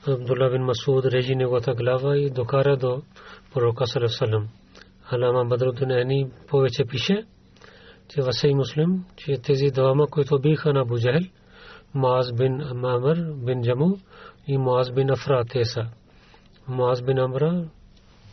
Абдулла 0.08 0.50
бин 0.50 0.64
Масуд 0.64 1.06
режи 1.06 1.36
неговата 1.36 1.74
глава 1.74 2.18
и 2.18 2.30
докара 2.30 2.78
до 2.78 3.02
пророка 3.54 3.88
Салам. 3.88 4.50
Алама 5.12 5.46
Бадрудин 5.46 5.92
ени 5.92 6.30
повече 6.48 6.86
пише, 6.86 7.26
че 8.08 8.22
Васей 8.22 8.54
Муслим, 8.54 9.06
че 9.16 9.38
тези 9.38 9.72
двама, 9.74 10.08
които 10.08 10.40
биха 10.40 10.74
на 10.74 10.86
Буджахел, 10.86 11.30
Муаз 11.94 12.34
бин 12.34 12.62
Амр 12.62 13.34
бин 13.46 13.64
Джаму 13.64 13.98
и 14.48 14.58
Муаз 14.58 14.92
бин 14.92 15.12
Афра 15.12 15.44
те 15.50 15.66
са. 15.66 15.86
Муаз 16.68 17.02
бин 17.02 17.20
Амра, 17.20 17.66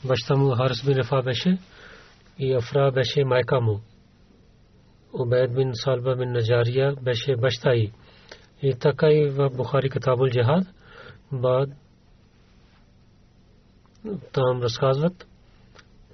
баща 0.04 0.36
му 0.36 0.50
Харс 0.50 0.86
бин 0.86 1.00
Афа 1.00 1.22
беше 1.22 1.58
и 2.38 2.54
Афра 2.54 2.92
беше 2.92 3.24
майка 3.24 3.60
му. 3.60 3.80
Убайд 5.12 5.54
бин 5.54 5.70
Салба 5.74 6.16
бин 6.16 6.32
Наджария 6.32 6.94
беше 7.02 7.36
баща 7.36 7.74
й. 7.74 7.92
И 8.62 8.74
така 8.74 9.10
и 9.10 9.28
в 9.28 9.50
Бухари 9.50 9.90
Китабул 9.90 10.28
Джихад, 10.28 10.64
бад 11.32 11.68
там 14.32 14.62
разказват, 14.62 15.26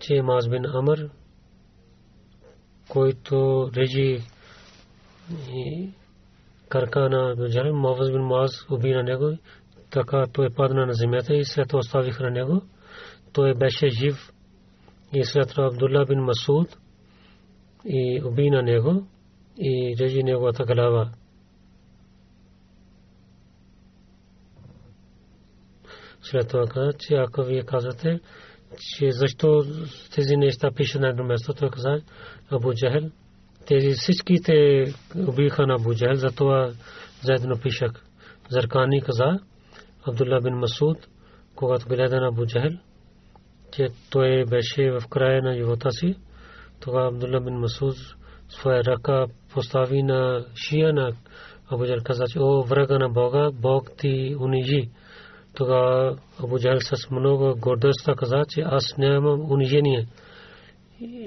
че 0.00 0.22
Маз 0.22 0.48
бин 0.48 0.66
Амр, 0.66 1.10
който 2.88 3.70
режи 3.76 4.22
каркана 6.68 7.34
на 7.34 7.50
Джалем, 7.50 7.76
Маваз 7.76 8.10
бин 8.10 8.22
Маз 8.22 8.50
уби 8.70 8.90
на 8.90 9.02
него, 9.02 9.38
така 9.90 10.26
той 10.32 10.50
падна 10.50 10.86
на 10.86 10.92
земята 10.92 11.34
и 11.34 11.44
след 11.44 11.68
това 11.68 11.78
оставиха 11.78 12.22
на 12.22 12.30
него. 12.30 12.62
Той 13.32 13.54
беше 13.54 13.88
жив 13.88 14.32
и 15.12 15.24
след 15.24 15.48
това 15.48 15.66
Абдулла 15.66 16.04
бин 16.06 16.20
Масуд 16.20 16.78
и 17.84 18.22
уби 18.24 18.50
на 18.50 18.62
него 18.62 19.06
и 19.58 19.96
режи 20.00 20.22
неговата 20.22 20.64
глава. 20.64 21.10
След 26.30 26.48
това 26.48 26.66
каза, 26.66 26.92
че 26.98 27.14
ако 27.14 27.42
вие 27.42 27.62
казвате, 27.62 28.20
че 28.78 29.12
защо 29.12 29.64
тези 30.14 30.36
неща 30.36 30.70
пише 30.76 30.98
на 30.98 31.08
едно 31.08 31.24
место, 31.24 31.54
той 31.54 31.70
каза 31.70 32.00
Абу 32.50 32.74
Джахел. 32.74 33.10
Тези 33.66 33.90
всичките 33.90 34.84
убиха 35.28 35.66
на 35.66 35.74
Абу 35.74 35.94
Джахел, 35.94 36.14
затова 36.14 36.72
заедно 37.22 37.60
пишах. 37.62 37.90
Заркани 38.50 39.02
каза, 39.02 39.40
Абдулла 40.06 40.40
бин 40.40 40.54
Масуд, 40.54 40.98
когато 41.54 41.88
гледа 41.88 42.20
на 42.20 42.28
Абу 42.28 42.46
Джахел, 42.46 42.78
че 43.72 43.88
той 44.10 44.44
беше 44.44 44.90
в 44.90 45.08
края 45.10 45.42
на 45.42 45.54
живота 45.54 45.90
си, 45.90 46.16
тогава 46.80 47.08
Абдулла 47.08 47.40
бин 47.40 47.54
Масуд 47.54 47.96
своя 48.48 48.84
ръка 48.84 49.26
постави 49.54 50.02
на 50.02 50.46
шия 50.54 50.92
на 50.92 51.12
Абу 51.70 51.84
Джахел, 51.84 52.02
каза, 52.04 52.24
че 52.28 52.38
о 52.40 52.62
врага 52.62 52.98
на 52.98 53.08
Бога, 53.08 53.50
Бог 53.52 53.90
ти 53.98 54.36
унижи. 54.40 54.90
Тогава 55.54 56.18
Абу 56.38 56.58
Джахал 56.58 56.80
с 56.80 57.10
много 57.10 57.54
гордостта 57.60 58.14
каза, 58.14 58.44
че 58.48 58.60
аз 58.60 58.96
нямам 58.98 59.52
унижение. 59.52 60.06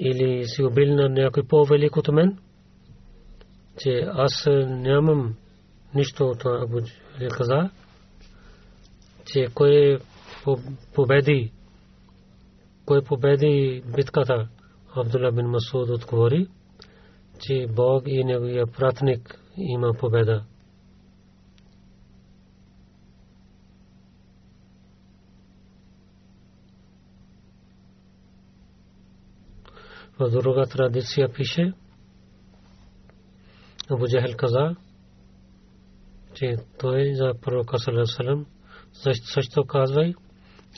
Или 0.00 0.44
си 0.44 0.62
убил 0.62 0.94
на 0.94 1.08
някой 1.08 1.42
по-велик 1.42 1.96
от 1.96 2.08
мен, 2.08 2.38
че 3.78 4.08
аз 4.12 4.46
нямам 4.66 5.34
нищо 5.94 6.24
от 6.24 6.44
Абу 6.44 6.80
Джахал 6.80 7.36
каза, 7.36 7.70
че 9.26 9.46
кой 9.54 9.98
победи, 10.94 11.52
кой 12.86 13.02
победи 13.02 13.82
битката. 13.96 14.48
Абдулла 14.96 15.32
бин 15.32 15.46
Масуд 15.46 15.88
отговори, 15.88 16.46
че 17.40 17.66
Бог 17.76 18.02
и 18.06 18.24
неговия 18.24 18.66
пратник 18.66 19.40
има 19.56 19.94
победа. 19.94 20.44
В 30.18 30.30
друга 30.30 30.66
традиция 30.66 31.32
пише, 31.32 31.72
Абу 33.90 34.06
Джахел 34.08 34.36
каза, 34.36 34.76
че 36.34 36.56
той 36.78 37.14
за 37.14 37.32
пророка 37.42 37.78
Салам 37.78 38.46
също 39.24 39.64
казва, 39.64 40.14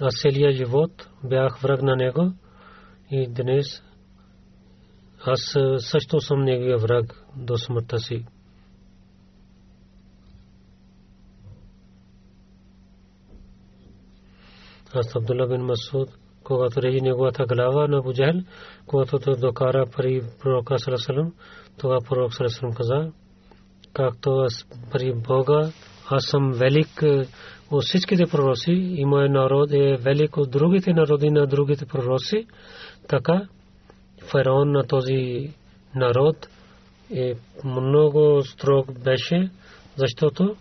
аз 0.00 0.14
целия 0.22 0.52
живот 0.52 1.08
бях 1.24 1.58
враг 1.58 1.82
на 1.82 1.96
него 1.96 2.32
и 3.10 3.26
днес 3.28 3.82
аз 5.26 5.56
също 5.78 6.20
съм 6.20 6.44
неговия 6.44 6.78
враг 6.78 7.24
до 7.36 7.58
смъртта 7.58 7.98
си. 7.98 8.24
Аз 14.94 15.16
Абдулла 15.16 15.46
бин 15.48 15.60
Масуд 15.60 16.08
когато 16.44 16.82
режи 16.82 17.00
неговата 17.00 17.44
глава 17.46 17.88
на 17.88 18.02
Буджахел, 18.02 18.40
когато 18.86 19.18
той 19.18 19.36
докара 19.36 19.86
при 19.96 20.22
пророка 20.42 20.78
Салесалам, 20.78 21.32
тогава 21.78 22.00
пророк 22.08 22.34
Салесалам 22.34 22.74
каза, 22.74 23.12
както 23.92 24.46
при 24.92 25.12
Бога, 25.12 25.70
аз 26.10 26.24
съм 26.24 26.52
велик 26.52 27.02
от 27.70 27.82
всичките 27.82 28.24
пророци 28.30 28.72
и 28.72 29.04
моят 29.04 29.32
народ 29.32 29.72
е 29.72 29.96
велик 29.96 30.36
от 30.36 30.50
другите 30.50 30.92
народи 30.92 31.30
на 31.30 31.46
другите 31.46 31.86
пророци, 31.86 32.46
така 33.08 33.48
фараон 34.30 34.72
на 34.72 34.86
този 34.86 35.50
народ 35.94 36.48
е 37.14 37.34
много 37.64 38.42
строг 38.42 38.98
беше, 39.04 39.50
защото 39.96 40.56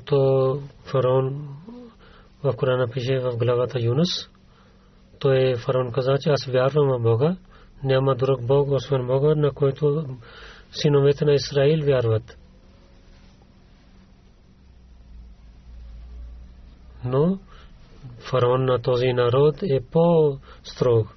когато 0.00 0.62
фараон 0.84 1.48
в 2.42 2.52
Корана 2.56 2.88
пише 2.88 3.18
в 3.18 3.36
главата 3.36 3.80
Юнус, 3.80 4.08
той 5.18 5.56
фараон 5.56 5.92
каза, 5.92 6.18
че 6.20 6.30
аз 6.30 6.44
вярвам 6.44 6.88
в 6.88 7.02
Бога, 7.02 7.36
няма 7.84 8.14
друг 8.14 8.46
Бог, 8.46 8.70
освен 8.70 9.06
Бога, 9.06 9.34
на 9.34 9.52
който 9.52 10.06
синовете 10.72 11.24
на 11.24 11.32
Израил 11.34 11.84
вярват. 11.84 12.38
Но 17.04 17.38
фараон 18.30 18.64
на 18.64 18.82
този 18.82 19.06
народ 19.06 19.62
е 19.62 19.80
по-строг. 19.92 21.08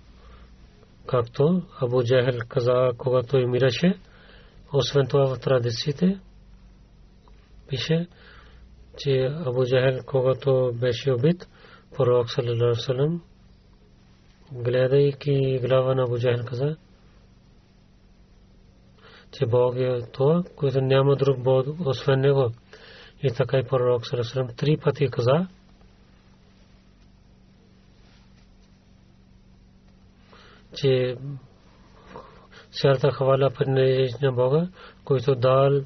Както 1.08 1.62
Абу 1.82 2.04
Джахел 2.04 2.40
каза, 2.48 2.92
когато 2.98 3.28
той 3.28 3.46
мираше, 3.46 4.00
освен 4.74 5.08
това 5.08 5.36
в 5.36 5.40
традициите 5.40 6.20
пише, 7.68 8.08
че 8.98 9.26
Абу 9.46 9.66
Джахел, 9.66 10.04
когато 10.06 10.72
беше 10.74 11.12
убит, 11.12 11.48
пророк 11.96 12.32
саллалаху 12.32 13.20
гледайки 14.52 15.60
глава 15.68 15.96
на 15.96 16.04
Абу 16.04 16.20
Джахел 16.20 16.46
каза, 16.46 16.76
че 19.32 19.46
Бог 19.46 19.76
е 19.76 20.02
това, 20.12 20.44
който 20.56 20.82
няма 20.82 21.16
друг 21.16 21.44
Бог 21.44 21.68
освен 21.86 22.20
него. 22.20 22.52
И 23.24 23.32
така 23.38 23.58
и 23.58 23.64
пророк 23.64 24.08
саллалаху 24.08 24.56
три 24.56 24.78
пъти 24.78 25.08
каза, 25.08 25.48
че 30.76 31.18
цялата 32.72 33.12
хвала 33.12 33.50
принадлежи 33.50 34.14
на 34.22 34.32
Бога, 34.32 34.68
който 35.06 35.36
дал 35.36 35.82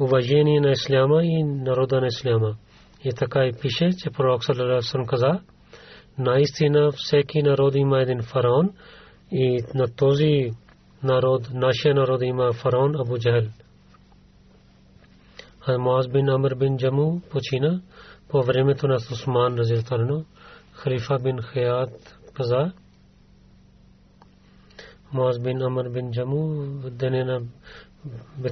уважение 0.00 0.60
на 0.60 0.70
исляма 0.70 1.24
и 1.24 1.44
народа 1.44 2.00
на 2.00 2.06
исляма. 2.06 2.56
И 3.04 3.10
така 3.12 3.46
и 3.46 3.52
пише, 3.52 3.90
че 3.98 4.10
пророк 4.10 4.44
саллалаху 4.44 4.82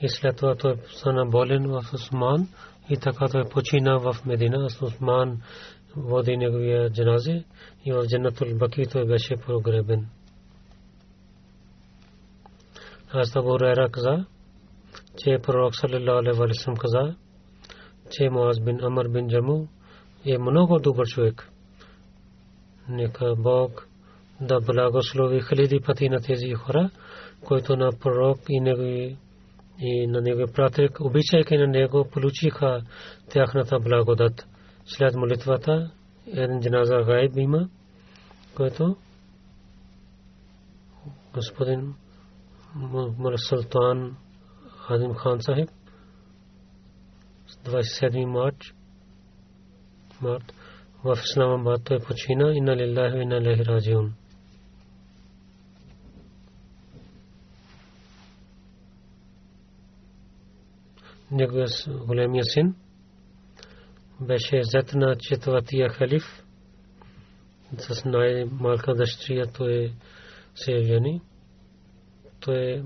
и 0.00 0.08
след 0.08 0.36
това 0.36 0.54
той 0.54 0.76
стана 0.88 1.26
болен 1.26 1.66
в 1.66 1.92
Осман 1.92 2.48
и 2.90 2.96
така 2.96 3.28
той 3.28 3.48
почина 3.48 3.98
в 3.98 4.26
Медина. 4.26 4.70
С 4.70 4.82
Осман 4.82 5.42
води 5.96 6.36
неговия 6.36 6.90
джаназе 6.90 7.44
и 7.84 7.92
в 7.92 8.06
Джаннатул 8.06 8.48
Баки 8.54 8.86
той 8.92 9.06
беше 9.06 9.36
прогребен. 9.36 10.06
Аз 13.12 13.36
Абу 13.36 13.60
Райра 13.60 13.88
каза, 13.90 14.24
че 15.18 15.38
пророк 15.42 15.76
саллаллаху 15.76 16.18
алейхи 16.18 16.38
ва 16.38 16.54
саллям 16.54 16.76
каза, 16.76 17.16
че 18.10 18.30
Муаз 18.30 18.60
бин 18.60 18.84
Амр 18.84 19.08
бин 19.08 19.28
Джаму 19.28 19.66
е 20.26 20.38
много 20.38 20.78
добър 20.78 21.06
човек. 21.06 21.50
Нека 22.88 23.34
Бог 23.38 23.86
да 24.40 24.60
благослови 24.60 25.40
хиляди 25.48 25.80
пъти 25.80 26.08
на 26.08 26.20
тези 26.20 26.54
хора 26.54 26.90
който 27.44 27.76
на 27.76 27.90
пророк 27.92 28.38
и 28.48 28.60
негови 28.60 29.16
и 29.78 30.06
на 30.06 30.20
негови 30.20 30.52
пратек, 30.52 31.00
обичайки 31.00 31.56
на 31.56 31.66
него, 31.66 32.08
получиха 32.12 32.82
тяхната 33.30 33.80
благодат. 33.80 34.46
След 34.84 35.14
молитвата, 35.14 35.90
един 36.26 36.60
джиназа 36.60 37.02
гайб 37.06 37.32
има, 37.36 37.68
който 38.56 38.96
господин 41.34 41.94
Мур 42.74 43.32
Султан 43.48 44.16
Азим 44.90 45.14
Хан 45.14 45.40
Сахиб 45.40 45.68
27 47.64 48.24
март 48.24 48.56
март 50.22 50.52
в 51.04 51.18
Исламабад 51.24 51.84
той 51.84 51.98
почина 51.98 52.52
и 52.54 52.60
на 52.60 52.76
лилляхи 52.76 53.18
и 53.18 53.26
на 53.26 53.40
лехи 53.40 53.64
раджиун. 53.64 54.14
Неговия 61.30 61.66
големия 62.06 62.44
син. 62.44 62.74
Беше 64.20 64.60
зет 64.62 64.94
на 64.94 65.16
четвъртия 65.16 65.88
халиф. 65.88 66.24
С 67.78 68.04
най-малка 68.04 68.94
дъщеря 68.94 69.46
той 69.46 69.92
се 70.54 70.78
жени. 70.78 71.20
Той 72.40 72.82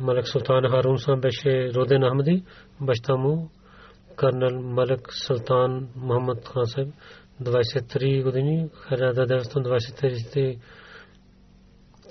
Малък 0.00 0.28
Султан 0.28 0.70
Харун 0.70 0.98
Сан 0.98 1.20
беше 1.20 1.74
роден 1.74 2.02
Ахмади, 2.02 2.44
баща 2.80 3.16
му 3.16 3.50
Султан 5.26 5.88
Мухаммад 5.96 6.48
Хан 6.48 6.66
Сахиб 6.66 6.94
23 7.42 8.22
години, 8.22 8.68
1923 8.90 10.58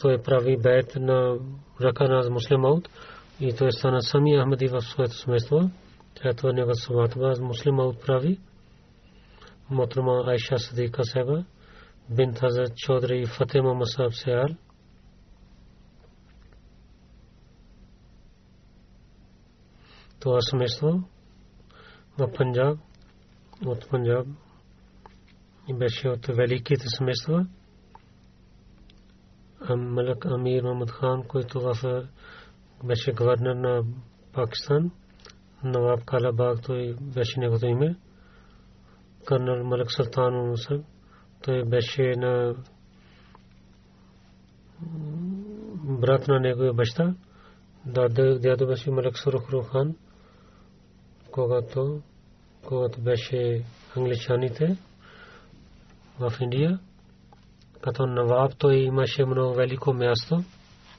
той 0.01 0.21
прави 0.21 0.57
бейт 0.57 0.95
на 0.95 1.37
ръка 1.81 2.07
на 2.07 2.29
муслим 2.29 2.65
аут 2.65 2.89
и 3.39 3.55
той 3.55 3.71
стана 3.71 4.01
сами 4.01 4.37
Ахмади 4.39 4.67
в 4.67 4.81
своето 4.81 5.15
семейство. 5.15 5.71
След 6.21 6.37
това 6.37 6.53
нега 6.53 6.73
сватба 6.73 7.33
муслима 7.41 7.83
отправи. 7.83 8.39
Мотрама 9.69 10.23
Айша 10.27 10.57
Садика 10.57 11.03
Себа, 11.03 11.45
бинт 12.09 12.39
Хазрат 12.39 12.77
Чодри 12.77 13.25
Фатима 13.25 13.73
Масаб 13.73 14.13
Сеял. 14.13 14.47
Това 20.19 20.41
семейство 20.41 21.03
в 22.17 22.31
Панджаб, 22.37 22.79
от 23.65 23.89
Панджаб 23.89 24.27
и 25.67 25.73
беше 25.73 26.09
от 26.09 26.25
великите 26.25 26.85
семейства. 26.87 27.45
Малък 29.69 30.25
Амир 30.25 30.63
Махмад 30.63 30.91
Хан, 30.91 31.23
който 31.27 31.59
в 31.59 32.03
беше 32.85 33.11
гвърнер 33.13 33.55
на 33.55 33.83
Пакистан. 34.33 34.91
Наваб 35.63 36.05
Кала 36.05 36.33
Баг 36.33 36.61
той 36.61 36.95
беше 37.01 37.39
неговото 37.39 37.65
име. 37.65 37.95
Карнал 39.25 39.63
Малак 39.63 39.91
Султан 39.91 40.33
Мусаб 40.33 40.81
той 41.43 41.63
беше 41.63 42.13
на 42.17 42.55
брат 45.83 46.27
на 46.27 46.39
неговия 46.39 46.73
баща. 46.73 47.15
Дядо 47.85 48.67
беше 48.67 48.91
Малак 48.91 49.17
Сурухру 49.17 49.61
хан, 49.61 49.95
когато, 51.31 52.01
когато 52.67 53.01
беше 53.01 53.63
англичаните 53.95 54.77
в 56.19 56.33
Индия. 56.41 56.79
Като 57.81 58.05
Наваб 58.05 58.51
той 58.57 58.75
имаше 58.75 59.25
много 59.25 59.53
велико 59.53 59.93
място 59.93 60.43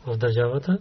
в 0.06 0.16
държавата. 0.16 0.78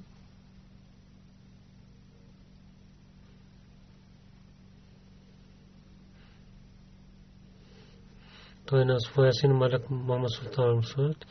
Той 8.65 8.85
на 8.85 8.99
своя 8.99 9.33
син 9.33 9.51
Малак 9.51 9.89
Мама 9.89 10.29
Султан 10.29 10.75
Мусулт. 10.75 11.25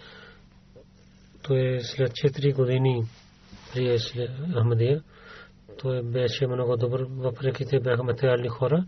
Той 1.43 1.81
след 1.81 2.13
4 2.13 2.55
години 2.55 3.05
прие 3.73 3.99
Ахмадия. 4.55 5.03
Той 5.79 6.03
беше 6.03 6.47
много 6.47 6.77
добър, 6.77 7.07
въпреки 7.11 7.65
те 7.65 7.81
бяха 7.81 8.05
материални 8.05 8.49
хора, 8.49 8.85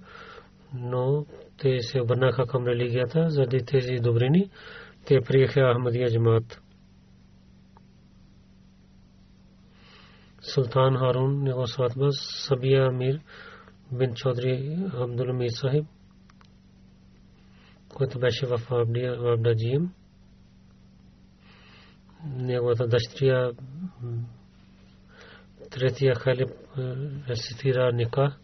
но 0.74 1.26
те 1.58 1.80
се 1.80 2.00
обърнаха 2.00 2.46
към 2.46 2.66
религията 2.66 3.30
заради 3.30 3.64
тези 3.64 3.94
добрини. 3.94 4.50
Те 5.06 5.20
приеха 5.20 5.74
Ахмадия 5.74 6.10
джамаат. 6.10 6.60
Султан 10.54 10.96
Харун, 10.96 11.42
него 11.42 11.66
сватба, 11.66 12.08
Сабия 12.48 12.86
Амир 12.86 13.20
бин 13.92 14.14
Чодри 14.14 14.78
Абдул 14.94 15.32
Мир 15.32 15.50
Сахиб, 15.50 15.86
който 17.96 18.18
беше 18.18 18.46
в 18.46 18.60
Абдаджим. 18.70 19.92
Неговата 22.24 22.86
дъщеря 22.86 23.52
третия 25.70 26.14
халиф 26.14 26.48
рецитира 27.28 27.92
ника, 27.92 28.36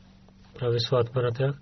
прави 0.59 0.81
сватба 0.81 1.23
на 1.23 1.33
тях. 1.33 1.55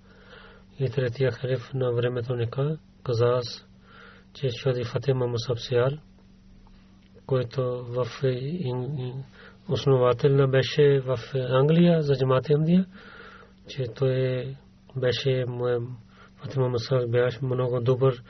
И 0.78 0.90
третия 0.90 1.32
халиф 1.32 1.74
на 1.74 1.92
времето 1.92 2.34
ника 2.34 2.78
каза, 3.04 3.40
че 4.32 4.48
Шади 4.48 4.84
Фатима 4.84 5.26
Мусаб 5.26 5.58
Сияр, 5.58 5.98
който 7.26 7.84
в 7.84 8.06
основател 9.68 10.36
на 10.36 10.48
беше 10.48 11.00
в 11.00 11.18
Англия 11.34 12.02
за 12.02 12.14
джамат 12.14 12.50
Амдия, 12.50 12.86
че 13.68 13.84
той 13.96 14.44
беше 14.96 15.44
моят 15.48 15.82
Фатима 16.42 16.68
Масах 16.68 17.08
беше 17.08 17.44
много 17.44 17.80
добър 17.80 18.22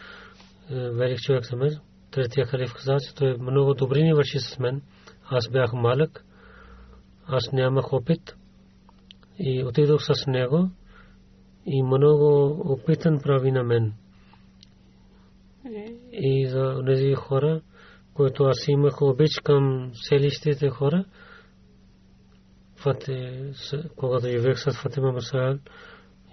велик 0.71 1.21
човек 1.21 1.45
за 1.45 1.57
мен. 1.57 1.79
Третия 2.11 2.47
халиф 2.47 2.75
каза, 2.75 2.97
че 3.09 3.15
той 3.15 3.37
много 3.39 3.75
добри 3.75 4.03
ни 4.03 4.15
върши 4.15 4.39
с 4.39 4.59
мен. 4.59 4.83
Аз 5.25 5.49
бях 5.49 5.73
малък, 5.73 6.25
аз 7.27 7.53
нямах 7.53 7.93
опит 7.93 8.37
и 9.39 9.65
отидох 9.65 10.01
с 10.03 10.27
него 10.27 10.71
и 11.67 11.83
много 11.83 12.49
опитан 12.73 13.21
прави 13.23 13.53
на 13.53 13.63
мен. 13.63 13.95
И 16.13 16.47
за 16.47 16.83
тези 16.87 17.15
хора, 17.15 17.61
които 18.15 18.45
аз 18.45 18.69
имах 18.69 19.03
обич 19.03 19.41
към 19.45 19.91
селищите 19.95 20.69
хора, 20.69 21.05
когато 23.97 24.27
живеех 24.27 24.59
с 24.59 24.73
Фатима 24.73 25.13
Масал, 25.13 25.59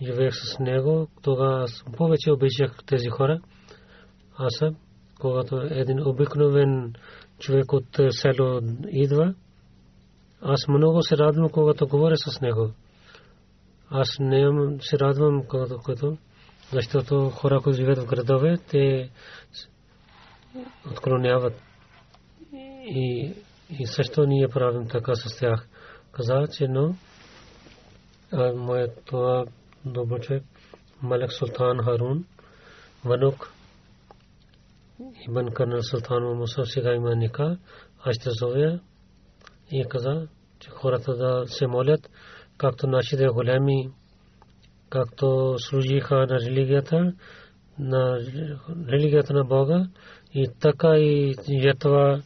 живеех 0.05 0.33
с 0.35 0.59
него, 0.59 1.07
тогава 1.21 1.63
аз 1.63 1.83
повече 1.97 2.31
обичах 2.31 2.77
тези 2.85 3.09
хора. 3.09 3.39
Аз 4.37 4.53
съм, 4.57 4.75
когато 5.19 5.61
един 5.61 6.07
обикновен 6.07 6.93
човек 7.39 7.73
от 7.73 7.99
село 8.09 8.61
идва, 8.87 9.33
аз 10.41 10.67
много 10.67 11.01
се 11.01 11.17
радвам, 11.17 11.49
когато 11.49 11.87
говоря 11.87 12.17
с 12.17 12.41
него. 12.41 12.71
Аз 13.89 14.07
не 14.19 14.77
се 14.81 14.99
радвам, 14.99 15.43
когато, 15.47 15.77
когато 15.77 16.17
защото 16.71 17.29
хора, 17.29 17.61
които 17.61 17.77
живеят 17.77 17.99
в 17.99 18.05
градове, 18.05 18.57
те 18.57 19.09
отклоняват. 20.91 21.53
И, 22.85 23.33
и 23.79 23.87
също 23.87 24.25
ние 24.25 24.47
правим 24.47 24.87
така 24.87 25.15
с 25.15 25.39
тях. 25.39 25.67
Каза, 26.11 26.47
че 26.57 26.67
но 26.67 26.95
моето 28.55 29.45
човек, 30.21 30.43
Малек 31.01 31.31
Султан 31.31 31.83
Харун, 31.83 32.25
Ванук, 33.05 33.53
Ибн 35.27 35.47
Карнал 35.53 35.83
Султан 35.83 36.23
Муса 36.23 36.65
сега 36.65 36.93
има 36.93 37.15
ника, 37.15 37.57
аз 38.03 38.15
ще 38.15 38.29
зовя 38.29 38.79
и 39.71 39.85
каза, 39.89 40.27
че 40.59 40.69
хората 40.69 41.15
да 41.15 41.43
се 41.47 41.67
молят, 41.67 42.09
както 42.57 42.87
нашите 42.87 43.27
големи, 43.27 43.89
както 44.89 45.55
служиха 45.57 46.15
на 46.15 46.39
религията, 46.39 47.13
на 47.79 48.19
религията 48.87 49.33
на 49.33 49.43
Бога 49.43 49.87
и 50.33 50.47
така 50.59 50.97
и 50.97 51.35
ятва, 51.47 52.21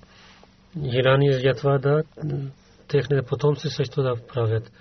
за 0.76 1.48
ятва 1.48 1.80
да 1.80 2.04
техните 2.88 3.22
потомци 3.22 3.70
също 3.70 4.04
да 4.04 4.16
правят 4.28 4.72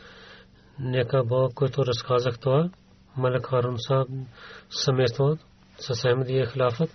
нека 0.81 1.25
Бог, 1.25 1.55
който 1.55 1.87
разказах 1.87 2.39
това, 2.39 2.71
Малак 3.17 3.47
Харун 3.47 3.77
Саб 3.79 4.09
семейство 4.71 5.37
с 5.79 6.03
Ахмадия 6.03 6.51
Хилафът, 6.51 6.91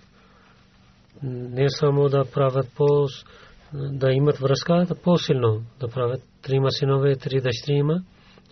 не 1.22 1.70
само 1.70 2.08
да 2.08 2.30
правят 2.30 2.66
по 2.76 3.08
да 3.72 4.12
имат 4.12 4.38
връзка, 4.38 4.84
да 4.88 4.94
по-силно 4.94 5.62
да 5.80 5.88
правят. 5.88 6.22
Трима 6.42 6.70
синове, 6.70 7.16
три 7.16 7.40
дъщери 7.40 7.76
има, 7.76 8.02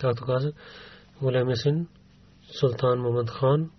както 0.01 0.25
каза, 0.25 0.53
големия 1.23 1.57
син, 1.57 1.87
Султан 2.61 2.99
Мухаммад 2.99 3.31
Хан, 3.31 3.71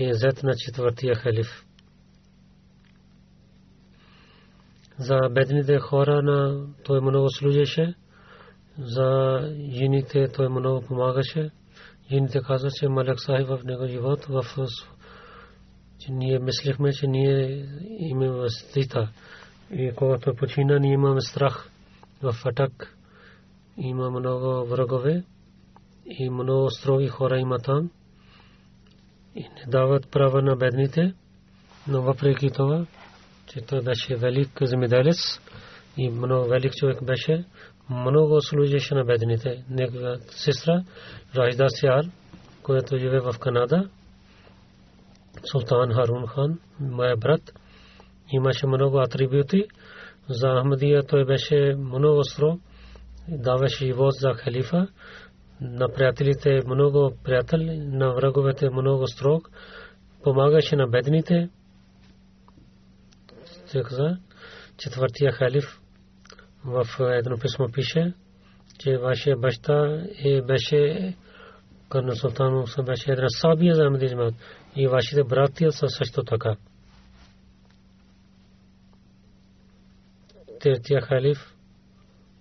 е 0.00 0.12
зет 0.12 0.42
на 0.42 0.52
четвъртия 0.56 1.14
халиф. 1.14 1.64
За 4.98 5.18
бедните 5.30 5.78
хора 5.78 6.22
на 6.22 6.66
той 6.84 7.00
много 7.00 7.30
служеше. 7.30 7.94
За 8.78 9.38
жените 9.70 10.28
той 10.28 10.48
много 10.48 10.86
помагаше. 10.86 11.50
Жените 12.10 12.40
казват, 12.40 12.72
че 12.74 12.88
Малек 12.88 13.20
Сахиб 13.20 13.48
в 13.48 13.60
него 13.64 13.86
живот, 13.86 14.24
в 14.24 14.44
че 15.98 16.12
ние 16.12 16.38
мислихме, 16.38 16.92
че 16.92 17.06
ние 17.06 17.66
имаме 17.98 18.28
възстита. 18.28 19.08
И 19.70 19.92
когато 19.96 20.34
почина, 20.34 20.78
ние 20.78 20.92
имаме 20.92 21.20
страх 21.20 21.70
в 22.22 22.34
атак. 22.44 22.96
Има 23.76 24.10
много 24.10 24.66
врагове 24.66 25.24
и 26.06 26.30
много 26.30 26.70
строги 26.70 27.08
хора 27.08 27.38
има 27.38 27.58
там. 27.58 27.90
И 29.34 29.40
не 29.40 29.70
дават 29.70 30.10
права 30.10 30.42
на 30.42 30.56
бедните, 30.56 31.14
но 31.88 32.02
въпреки 32.02 32.50
това, 32.50 32.86
че 33.46 33.60
той 33.60 33.82
беше 33.82 34.16
велик 34.16 34.50
земеделец 34.62 35.40
и 35.96 36.10
много 36.10 36.48
велик 36.48 36.72
човек 36.72 37.04
беше, 37.04 37.44
много 37.90 38.40
служеше 38.40 38.94
на 38.94 39.04
бедните. 39.04 39.64
Негова 39.70 40.16
сестра 40.30 40.84
Рajda 41.34 41.68
Сяр, 41.68 42.04
която 42.62 42.98
живее 42.98 43.20
в 43.20 43.34
Канада, 43.40 43.88
Султан 45.44 45.94
Харун 45.94 46.26
хан, 46.26 46.58
моя 46.80 47.16
брат, 47.16 47.52
имаше 48.32 48.66
много 48.66 48.98
атрибути. 48.98 49.64
За 50.28 50.48
Ахмадия 50.48 51.02
той 51.02 51.24
беше 51.24 51.74
много 51.78 52.18
остро, 52.18 52.58
даваше 53.28 53.84
живот 53.86 54.14
за 54.14 54.34
халифа, 54.34 54.88
на 55.60 55.88
приятелите 55.88 56.60
много 56.66 57.12
приятел, 57.24 57.58
на 57.76 58.14
враговете 58.14 58.70
много 58.70 59.06
строг, 59.06 59.50
помагаше 60.22 60.76
на 60.76 60.86
бедните. 60.86 61.48
Четвъртия 64.76 65.32
халиф 65.32 65.80
в 66.64 66.86
едно 67.00 67.38
писмо 67.38 67.68
пише, 67.68 68.14
че 68.78 68.98
вашия 68.98 69.36
баща 69.36 70.04
е 70.24 70.42
беше 70.42 71.14
Карна 71.88 72.16
Султан 72.16 72.64
беше 72.84 73.12
една 73.12 73.28
сабия 73.28 73.74
за 73.74 73.84
Ахмадия 73.84 74.32
и 74.76 74.86
вашите 74.86 75.24
братия 75.24 75.72
са 75.72 75.88
също 75.88 76.24
така. 76.24 76.56
Третия 80.60 81.00
халиф 81.00 81.56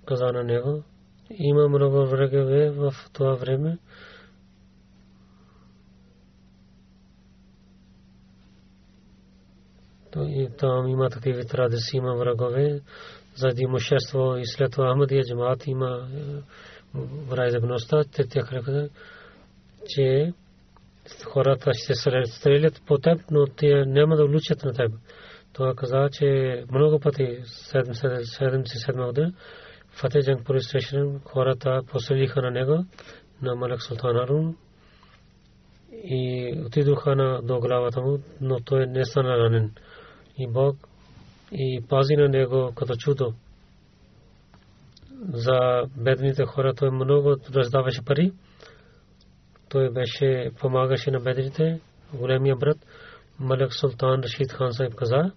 каза 0.06 0.26
на 0.26 0.44
него, 0.44 0.84
има 1.30 1.68
много 1.68 2.06
врагове 2.06 2.70
в 2.70 2.94
това 3.14 3.34
време. 3.34 3.78
Там 10.58 10.88
има 10.88 11.10
такива 11.10 11.44
традиции, 11.46 11.98
има 11.98 12.16
врагове 12.16 12.82
заради 13.36 13.64
имущество 13.64 14.38
и 14.38 14.46
след 14.46 14.72
това 14.72 14.94
Ахмадия 14.94 15.24
джамаат 15.24 15.68
има 15.68 16.08
враждебността. 17.30 18.04
Третия 18.04 18.44
халиф 18.46 18.90
че 19.88 20.34
хората 21.26 21.72
ще 21.74 21.94
се 21.94 22.12
стрелят 22.26 22.82
по 22.88 22.98
теб, 22.98 23.22
но 23.32 23.46
те 23.48 23.86
няма 23.86 24.16
да 24.16 24.26
влучат 24.26 24.64
на 24.64 24.74
теб. 24.74 24.92
Това 25.54 25.74
каза, 25.76 26.10
че 26.12 26.64
много 26.72 27.00
пъти 27.00 27.40
77 27.44 29.06
година 29.06 29.34
Фатeh 29.96 30.26
Джанг 30.26 30.48
Police 30.48 30.80
Station 30.80 31.20
хората 31.26 31.82
поселиха 31.92 32.42
на 32.42 32.52
него, 32.52 32.86
на 33.42 33.56
Малак 33.56 33.82
Султан 33.82 34.18
Арун 34.18 34.56
и 35.92 36.54
отидоха 36.66 37.16
на 37.16 37.42
до 37.42 37.60
главата 37.60 38.02
му, 38.02 38.20
но 38.42 38.60
той 38.60 38.88
не 38.88 39.06
стана 39.06 39.38
ранен. 39.38 39.72
И 40.38 40.48
Бог 40.48 40.76
и 41.58 41.82
пази 41.90 42.16
на 42.16 42.30
него 42.30 42.72
като 42.76 42.96
чудо. 42.96 43.34
За 45.34 45.84
бедните 45.98 46.46
хора 46.46 46.74
той 46.74 46.92
много 46.92 47.36
раздаваше 47.56 48.06
пари 48.06 48.32
той 49.70 49.90
беше 49.90 50.52
помагаше 50.60 51.12
на 51.12 51.20
бедните, 51.20 51.80
големия 52.14 52.56
брат 52.56 52.78
Малек 53.40 53.74
Султан 53.74 54.22
Рашид 54.24 54.52
Хан 54.52 54.74
Сайб 54.74 54.96
каза, 54.96 55.32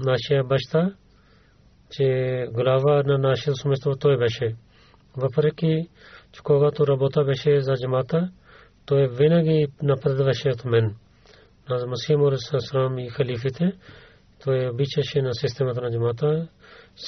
нашия 0.00 0.44
баща, 0.44 0.94
че 1.90 2.46
глава 2.52 3.02
на 3.02 3.18
нашия 3.18 3.54
семейство 3.54 3.96
той 3.96 4.16
беше. 4.18 4.54
Въпреки, 5.16 5.88
че 6.32 6.40
когато 6.42 6.86
работа 6.86 7.24
беше 7.24 7.60
за 7.60 7.74
джамата, 7.74 8.30
той 8.86 9.08
винаги 9.08 9.66
напредваше 9.82 10.48
от 10.48 10.64
мен. 10.64 10.96
На 11.68 11.86
Масих 11.86 12.16
Мурсасрам 12.16 12.98
и 12.98 13.08
халифите, 13.08 13.72
той 14.44 14.68
обичаше 14.68 15.22
на 15.22 15.34
системата 15.34 15.80
на 15.80 15.90
джамата. 15.90 16.48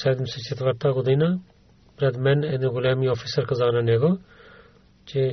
74-та 0.03 0.93
година 0.93 1.39
пред 1.97 2.17
мен 2.17 2.43
един 2.43 2.69
големи 2.69 3.09
офисър 3.09 3.45
каза 3.45 3.65
на 3.65 3.83
него, 3.83 4.17
че 5.05 5.31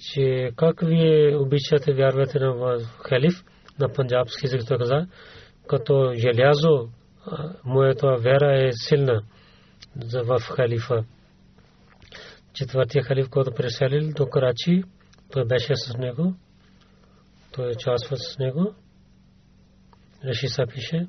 че 0.00 0.50
как 0.56 0.80
вие 0.80 1.36
обичате 1.36 1.92
вярвате 1.92 2.38
на 2.38 2.78
халиф 3.08 3.44
на 3.78 3.92
панджабски 3.92 4.46
език 4.46 4.62
той 4.68 4.78
каза, 4.78 5.06
като 5.68 6.12
желязо 6.16 6.88
моята 7.64 8.16
вера 8.16 8.66
е 8.66 8.70
силна 8.72 9.22
в 10.24 10.40
халифа. 10.40 11.04
Четвъртия 12.52 13.04
халиф, 13.04 13.30
който 13.30 13.52
преселил 13.54 14.12
до 14.12 14.26
Карачи, 14.26 14.82
той 15.32 15.44
беше 15.44 15.76
с 15.76 15.96
него, 15.98 16.34
той 17.52 17.70
участва 17.70 18.16
с 18.16 18.38
него. 18.38 18.74
Решиса 20.24 20.66
пише, 20.74 21.06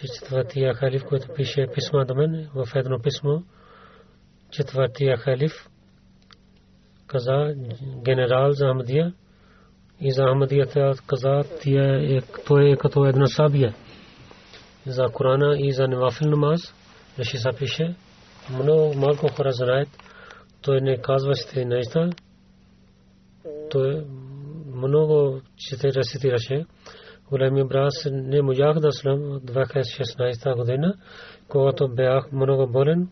че 0.00 0.06
четвъртия 0.06 0.74
халиф, 0.74 1.04
който 1.04 1.34
пише 1.34 1.66
писма 1.74 2.04
до 2.04 2.14
мен, 2.14 2.48
в 2.54 2.66
едно 2.74 2.98
писмо, 3.02 3.38
четвъртия 4.50 5.16
халиф, 5.16 5.68
каза 7.06 7.54
генерал 8.04 8.52
за 8.52 8.66
Ахмадия 8.66 9.14
и 10.00 10.12
за 10.12 10.22
Ахмадията 10.22 10.92
каза 11.06 11.44
е, 11.66 12.20
той 12.46 12.70
е 12.70 12.76
като 12.76 13.04
една 13.04 13.26
сабия 13.26 13.74
за 14.86 15.04
Корана 15.12 15.56
и 15.58 15.72
за 15.72 15.88
Невафил 15.88 16.30
намаз 16.30 16.74
реши 17.18 17.38
са 17.38 17.50
пише 17.58 17.94
много 18.50 18.94
малко 18.94 19.28
хора 19.28 19.52
знаят 19.52 19.88
той 20.62 20.80
не 20.80 20.98
казва 20.98 21.34
сте 21.34 21.64
неща 21.64 22.10
той 23.70 24.04
много 24.74 25.40
чете 25.56 25.88
рецитираше 25.88 26.66
големия 27.30 27.64
брат 27.64 27.92
не 28.12 28.42
можах 28.42 28.78
да 28.80 28.92
слам 28.92 29.20
2016 29.20 30.56
година 30.56 30.94
когато 31.48 31.88
бях 31.88 32.32
много 32.32 32.72
болен 32.72 33.08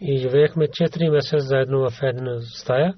и 0.00 0.16
живеехме 0.16 0.66
4 0.66 1.10
месеца 1.10 1.38
заедно 1.38 1.90
в 1.90 2.02
една 2.02 2.40
стая 2.40 2.94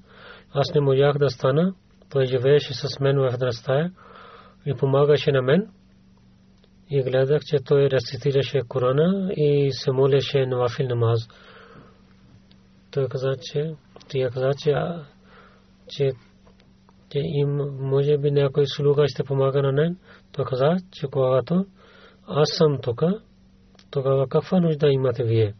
аз 0.53 0.73
не 0.75 0.81
можах 0.81 1.17
да 1.17 1.29
стана. 1.29 1.73
Той 2.09 2.25
живееше 2.25 2.73
с 2.73 2.99
мен 2.99 3.19
в 3.19 3.33
една 3.33 3.51
стая 3.51 3.91
и 4.65 4.73
помагаше 4.73 5.31
на 5.31 5.41
мен. 5.41 5.69
И 6.89 7.03
гледах, 7.03 7.41
че 7.45 7.57
той 7.57 7.89
рецитираше 7.89 8.61
Корана 8.67 9.31
и 9.35 9.71
се 9.71 9.91
молеше 9.91 10.45
на 10.45 10.57
вафил 10.57 10.87
намаз. 10.87 11.27
Той 12.91 13.07
каза, 13.07 13.35
че 13.41 13.73
тия 14.09 14.29
каза, 14.29 14.51
че, 14.63 14.73
че, 15.87 16.11
че 17.09 17.19
им 17.19 17.57
може 17.79 18.17
би 18.17 18.31
някой 18.31 18.63
слуга 18.67 19.07
ще 19.07 19.23
помага 19.23 19.61
на 19.61 19.71
мен. 19.71 19.97
Той 20.37 20.45
каза, 20.45 20.75
че 20.91 21.07
когато 21.07 21.65
аз 22.27 22.49
съм 22.57 22.79
тук, 22.81 23.01
тогава 23.91 24.27
каква 24.29 24.59
нужда 24.59 24.87
имате 24.87 25.23
вие? 25.23 25.53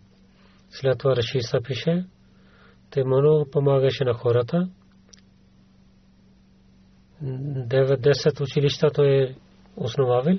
След 0.69 0.99
това 0.99 1.15
Рашиса 1.15 1.59
пише, 1.63 2.05
те 2.89 3.03
много 3.03 3.49
помагаше 3.51 4.03
на 4.03 4.13
хората. 4.13 4.69
9-10 7.23 8.41
училища 8.41 8.91
той 8.93 9.07
е 9.07 9.35
основавал 9.75 10.37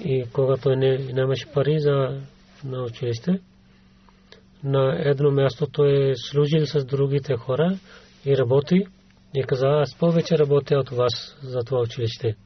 и 0.00 0.24
когато 0.32 0.76
не 0.76 0.98
нямаше 0.98 1.52
пари 1.52 1.78
за 1.78 2.20
на 2.64 2.82
училище, 2.82 3.40
на 4.64 5.10
едно 5.10 5.30
място 5.30 5.66
той 5.66 6.10
е 6.10 6.16
служил 6.16 6.66
с 6.66 6.84
другите 6.84 7.36
хора 7.36 7.78
и 8.26 8.36
работи 8.36 8.86
и 9.34 9.42
каза, 9.42 9.66
аз 9.66 9.98
повече 9.98 10.38
работя 10.38 10.78
от 10.78 10.90
вас 10.90 11.38
за 11.42 11.58
това 11.58 11.80
училище. 11.80 12.36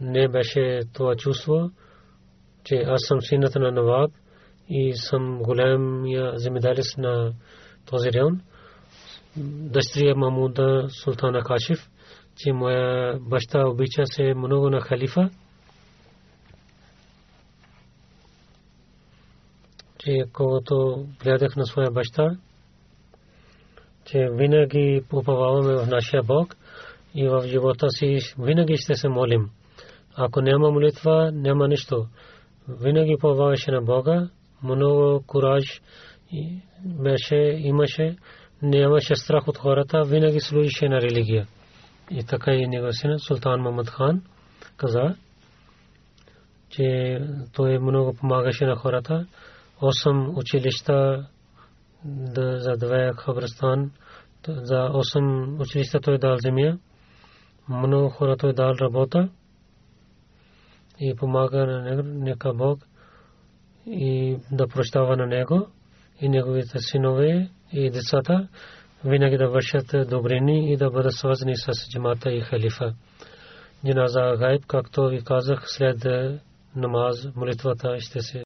Не 0.00 0.28
беше 0.28 0.80
това 0.92 1.16
чувство, 1.16 1.70
че 2.64 2.74
аз 2.74 3.00
съм 3.08 3.20
синът 3.20 3.54
на 3.54 3.72
Наваб 3.72 4.10
и 4.68 4.92
съм 4.94 5.38
големия 5.42 6.32
земеделец 6.38 6.96
на 6.98 7.32
този 7.86 8.12
район. 8.12 8.40
Дъщеря 9.36 10.14
Мамуда 10.14 10.86
Султана 10.88 11.42
Кашиф 11.42 11.88
че 12.36 12.52
моя 12.52 13.18
баща 13.20 13.68
обича 13.68 14.06
се 14.06 14.34
много 14.34 14.70
на 14.70 14.80
халифа. 14.80 15.30
че 19.98 20.24
когато 20.32 21.06
гледах 21.22 21.56
на 21.56 21.66
своя 21.66 21.90
баща, 21.90 22.30
че 24.04 24.28
винаги 24.32 25.02
уповаваме 25.12 25.74
в 25.74 25.86
нашия 25.86 26.22
Бог 26.22 26.56
и 27.14 27.28
в 27.28 27.42
живота 27.46 27.90
си 27.90 28.18
винаги 28.38 28.76
ще 28.76 28.94
се 28.94 29.08
молим. 29.08 29.50
Ако 30.16 30.40
няма 30.40 30.70
молитва, 30.70 31.30
няма 31.34 31.68
нищо. 31.68 32.06
винаги 32.68 33.16
поваваше 33.20 33.70
на 33.70 33.82
Бога, 33.82 34.28
много 34.62 35.24
кураж 35.26 35.80
беше, 36.84 37.36
имаше, 37.58 38.16
нямаше 38.62 39.16
страх 39.16 39.48
от 39.48 39.58
хората, 39.58 40.02
винаги 40.04 40.40
служише 40.40 40.88
на 40.88 41.00
религия. 41.00 41.46
И 42.10 42.24
така 42.24 42.52
и 42.52 42.66
него 42.66 42.92
син 42.92 43.18
Султан 43.18 43.60
Махмад 43.60 43.88
хан 43.88 44.22
каза, 44.76 45.16
че 46.70 47.18
той 47.52 47.78
много 47.78 48.14
помагаше 48.14 48.64
на 48.64 48.76
хората. 48.76 49.26
Осем 49.80 50.38
училища 50.38 51.26
за 52.36 52.76
две 52.76 53.12
Хабрастан, 53.16 53.90
за 54.48 54.90
осем 54.92 55.60
училища 55.60 56.00
той 56.00 56.18
дал 56.18 56.36
земя. 56.36 56.78
Много 57.68 58.08
хора 58.08 58.36
той 58.36 58.52
дал 58.52 58.74
работа 58.80 59.28
и 61.00 61.14
помага 61.16 61.66
на 61.66 61.82
него, 61.82 62.02
нека 62.04 62.52
Бог 62.54 62.78
и 63.86 64.36
да 64.52 64.68
прощава 64.68 65.16
на 65.16 65.26
него 65.26 65.68
и 66.20 66.28
неговите 66.28 66.78
синове 66.78 67.50
и 67.72 67.90
децата 67.90 68.48
винаги 69.04 69.36
да 69.36 69.48
вършат 69.48 70.08
добрини 70.10 70.72
и 70.72 70.76
да 70.76 70.90
бъдат 70.90 71.12
свързани 71.12 71.56
с 71.56 71.90
джамата 71.90 72.30
и 72.30 72.40
халифа. 72.40 72.94
Джиназа 73.86 74.36
гайб, 74.38 74.66
както 74.66 75.08
ви 75.08 75.24
казах, 75.24 75.62
след 75.66 76.06
намаз, 76.76 77.28
молитвата 77.36 78.00
ще 78.00 78.20
се 78.20 78.45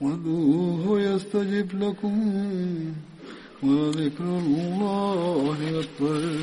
وادعوه 0.00 1.00
يستجب 1.00 1.82
لكم 1.82 2.14
ولذكر 3.62 4.24
الله 4.24 5.56
أكبر 5.80 6.36